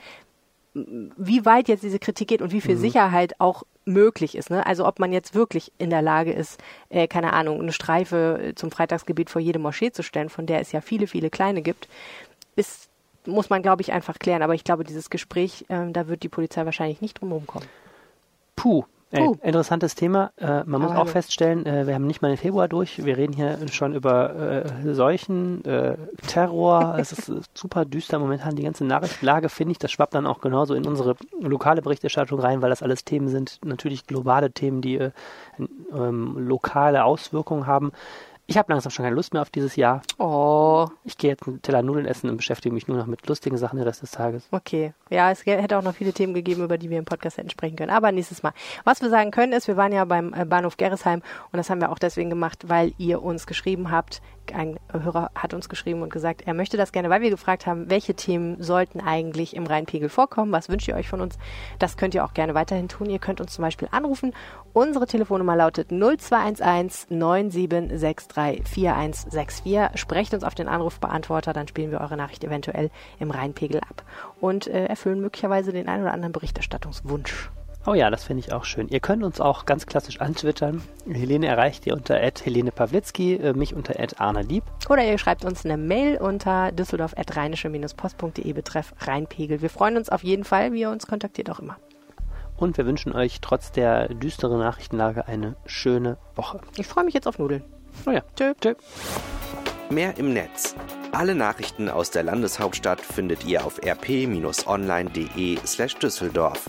[0.75, 2.81] Wie weit jetzt diese Kritik geht und wie viel mhm.
[2.81, 4.51] Sicherheit auch möglich ist.
[4.51, 4.65] Ne?
[4.65, 6.61] Also ob man jetzt wirklich in der Lage ist,
[6.91, 10.73] äh, keine Ahnung, eine Streife zum Freitagsgebet vor jede Moschee zu stellen, von der es
[10.73, 11.89] ja viele, viele kleine gibt,
[12.55, 12.89] ist,
[13.27, 14.43] muss man, glaube ich, einfach klären.
[14.43, 17.67] Aber ich glaube, dieses Gespräch, äh, da wird die Polizei wahrscheinlich nicht drum kommen.
[18.59, 18.85] Puh.
[19.11, 19.37] Ey, uh.
[19.43, 20.33] Interessantes Thema.
[20.37, 23.03] Äh, man muss auch feststellen, äh, wir haben nicht mal den Februar durch.
[23.03, 25.97] Wir reden hier schon über äh, Seuchen, äh,
[26.27, 26.97] Terror.
[26.99, 28.55] es ist äh, super düster momentan.
[28.55, 32.61] Die ganze Nachrichtenlage, finde ich, das schwappt dann auch genauso in unsere lokale Berichterstattung rein,
[32.61, 35.11] weil das alles Themen sind, natürlich globale Themen, die äh,
[35.97, 37.93] ähm, lokale Auswirkungen haben.
[38.51, 40.01] Ich habe langsam schon keine Lust mehr auf dieses Jahr.
[40.17, 40.89] Oh.
[41.05, 43.77] Ich gehe jetzt einen Teller Nudeln essen und beschäftige mich nur noch mit lustigen Sachen
[43.77, 44.49] den Rest des Tages.
[44.51, 44.95] Okay.
[45.11, 47.77] Ja, es hätte auch noch viele Themen gegeben, über die wir im Podcast hätten sprechen
[47.77, 47.91] können.
[47.91, 48.55] Aber nächstes Mal.
[48.85, 51.21] Was wir sagen können, ist, wir waren ja beim äh, Bahnhof Gerresheim
[51.53, 54.23] und das haben wir auch deswegen gemacht, weil ihr uns geschrieben habt,
[54.55, 57.91] ein Hörer hat uns geschrieben und gesagt, er möchte das gerne, weil wir gefragt haben,
[57.91, 61.39] welche Themen sollten eigentlich im Rheinpegel vorkommen, was wünscht ihr euch von uns?
[61.79, 63.11] Das könnt ihr auch gerne weiterhin tun.
[63.11, 64.33] Ihr könnt uns zum Beispiel anrufen.
[64.73, 70.01] Unsere Telefonnummer lautet 0211 9763 4164.
[70.01, 74.05] Sprecht uns auf den Anrufbeantworter, dann spielen wir eure Nachricht eventuell im Rheinpegel ab
[74.41, 77.51] und äh, erfüllen möglicherweise den einen oder anderen Berichterstattungswunsch.
[77.89, 78.89] Oh ja, das finde ich auch schön.
[78.89, 80.83] Ihr könnt uns auch ganz klassisch antwittern.
[81.11, 84.63] Helene erreicht ihr unter Helene Pawlitzki, äh, mich unter Arne Lieb.
[84.91, 89.63] Oder ihr schreibt uns eine Mail unter düsseldorf.rheinische-post.de betreff Rheinpegel.
[89.63, 91.79] Wir freuen uns auf jeden Fall, wie ihr uns kontaktiert auch immer.
[92.59, 96.61] Und wir wünschen euch trotz der düsteren Nachrichtenlage eine schöne Woche.
[96.77, 97.65] Ich freue mich jetzt auf Nudeln.
[98.05, 98.21] Oh ja.
[98.37, 98.53] Tschö.
[98.61, 98.75] Tschö.
[99.89, 100.77] Mehr im Netz.
[101.13, 106.69] Alle Nachrichten aus der Landeshauptstadt findet ihr auf rp-online.de slash Düsseldorf.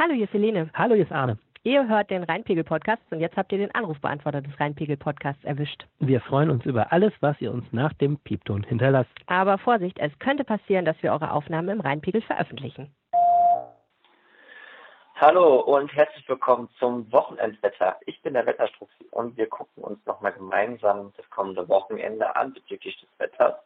[0.00, 0.70] Hallo, hier ist Helene.
[0.74, 1.38] Hallo, hier ist Arne.
[1.64, 5.86] Ihr hört den Rheinpegel-Podcast und jetzt habt ihr den Anrufbeantworter des Rheinpegel-Podcasts erwischt.
[5.98, 9.10] Wir freuen uns über alles, was ihr uns nach dem Piepton hinterlasst.
[9.26, 12.94] Aber Vorsicht, es könnte passieren, dass wir eure Aufnahmen im Rheinpegel veröffentlichen.
[15.16, 17.96] Hallo und herzlich willkommen zum Wochenendwetter.
[18.06, 22.96] Ich bin der Wetterstruppi und wir gucken uns nochmal gemeinsam das kommende Wochenende an bezüglich
[23.00, 23.56] des Wetters.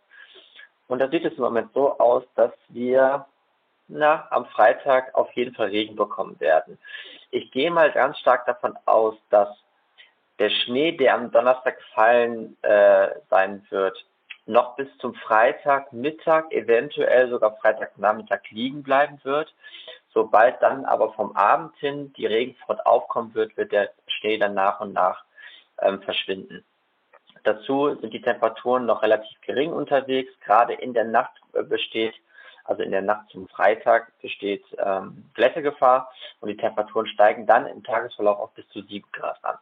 [0.88, 3.26] Und da sieht es im Moment so aus, dass wir
[3.88, 6.78] na, am Freitag auf jeden Fall Regen bekommen werden.
[7.30, 9.48] Ich gehe mal ganz stark davon aus, dass
[10.38, 14.04] der Schnee, der am Donnerstag gefallen äh, sein wird,
[14.46, 19.54] noch bis zum Freitagmittag, eventuell sogar Freitagnachmittag liegen bleiben wird,
[20.14, 24.80] Sobald dann aber vom Abend hin die Regenfront aufkommen wird, wird der Schnee dann nach
[24.80, 25.24] und nach
[25.80, 26.64] ähm, verschwinden.
[27.44, 30.32] Dazu sind die Temperaturen noch relativ gering unterwegs.
[30.44, 32.14] Gerade in der Nacht äh, besteht,
[32.64, 37.82] also in der Nacht zum Freitag besteht ähm, Glättegefahr und die Temperaturen steigen dann im
[37.82, 39.56] Tagesverlauf auf bis zu 7 Grad an.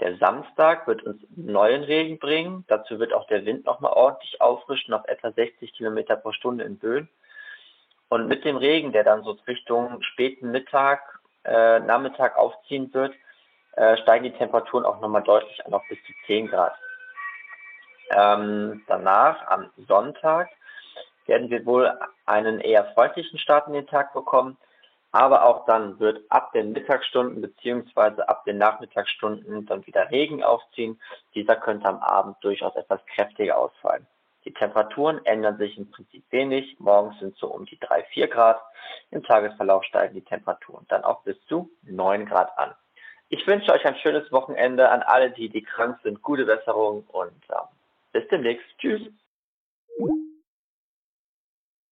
[0.00, 2.64] Der Samstag wird uns neuen Regen bringen.
[2.66, 6.78] Dazu wird auch der Wind nochmal ordentlich auffrischen auf etwa 60 Kilometer pro Stunde in
[6.78, 7.08] Böen.
[8.08, 13.14] Und mit dem Regen, der dann so Richtung späten Mittag, äh, Nachmittag aufziehen wird,
[13.76, 16.74] äh, steigen die Temperaturen auch nochmal deutlich an auf bis zu 10 Grad.
[18.10, 20.48] Ähm, danach, am Sonntag,
[21.26, 21.92] werden wir wohl
[22.26, 24.56] einen eher freundlichen Start in den Tag bekommen.
[25.12, 31.00] Aber auch dann wird ab den Mittagsstunden beziehungsweise ab den Nachmittagsstunden dann wieder Regen aufziehen.
[31.36, 34.06] Dieser könnte am Abend durchaus etwas kräftiger ausfallen.
[34.44, 36.76] Die Temperaturen ändern sich im Prinzip wenig.
[36.80, 38.60] Morgens sind so um die 3, 4 Grad.
[39.10, 42.74] Im Tagesverlauf steigen die Temperaturen dann auch bis zu 9 Grad an.
[43.28, 46.22] Ich wünsche euch ein schönes Wochenende an alle, die, die krank sind.
[46.22, 47.54] Gute Besserung und äh,
[48.12, 48.66] bis demnächst.
[48.78, 49.02] Tschüss.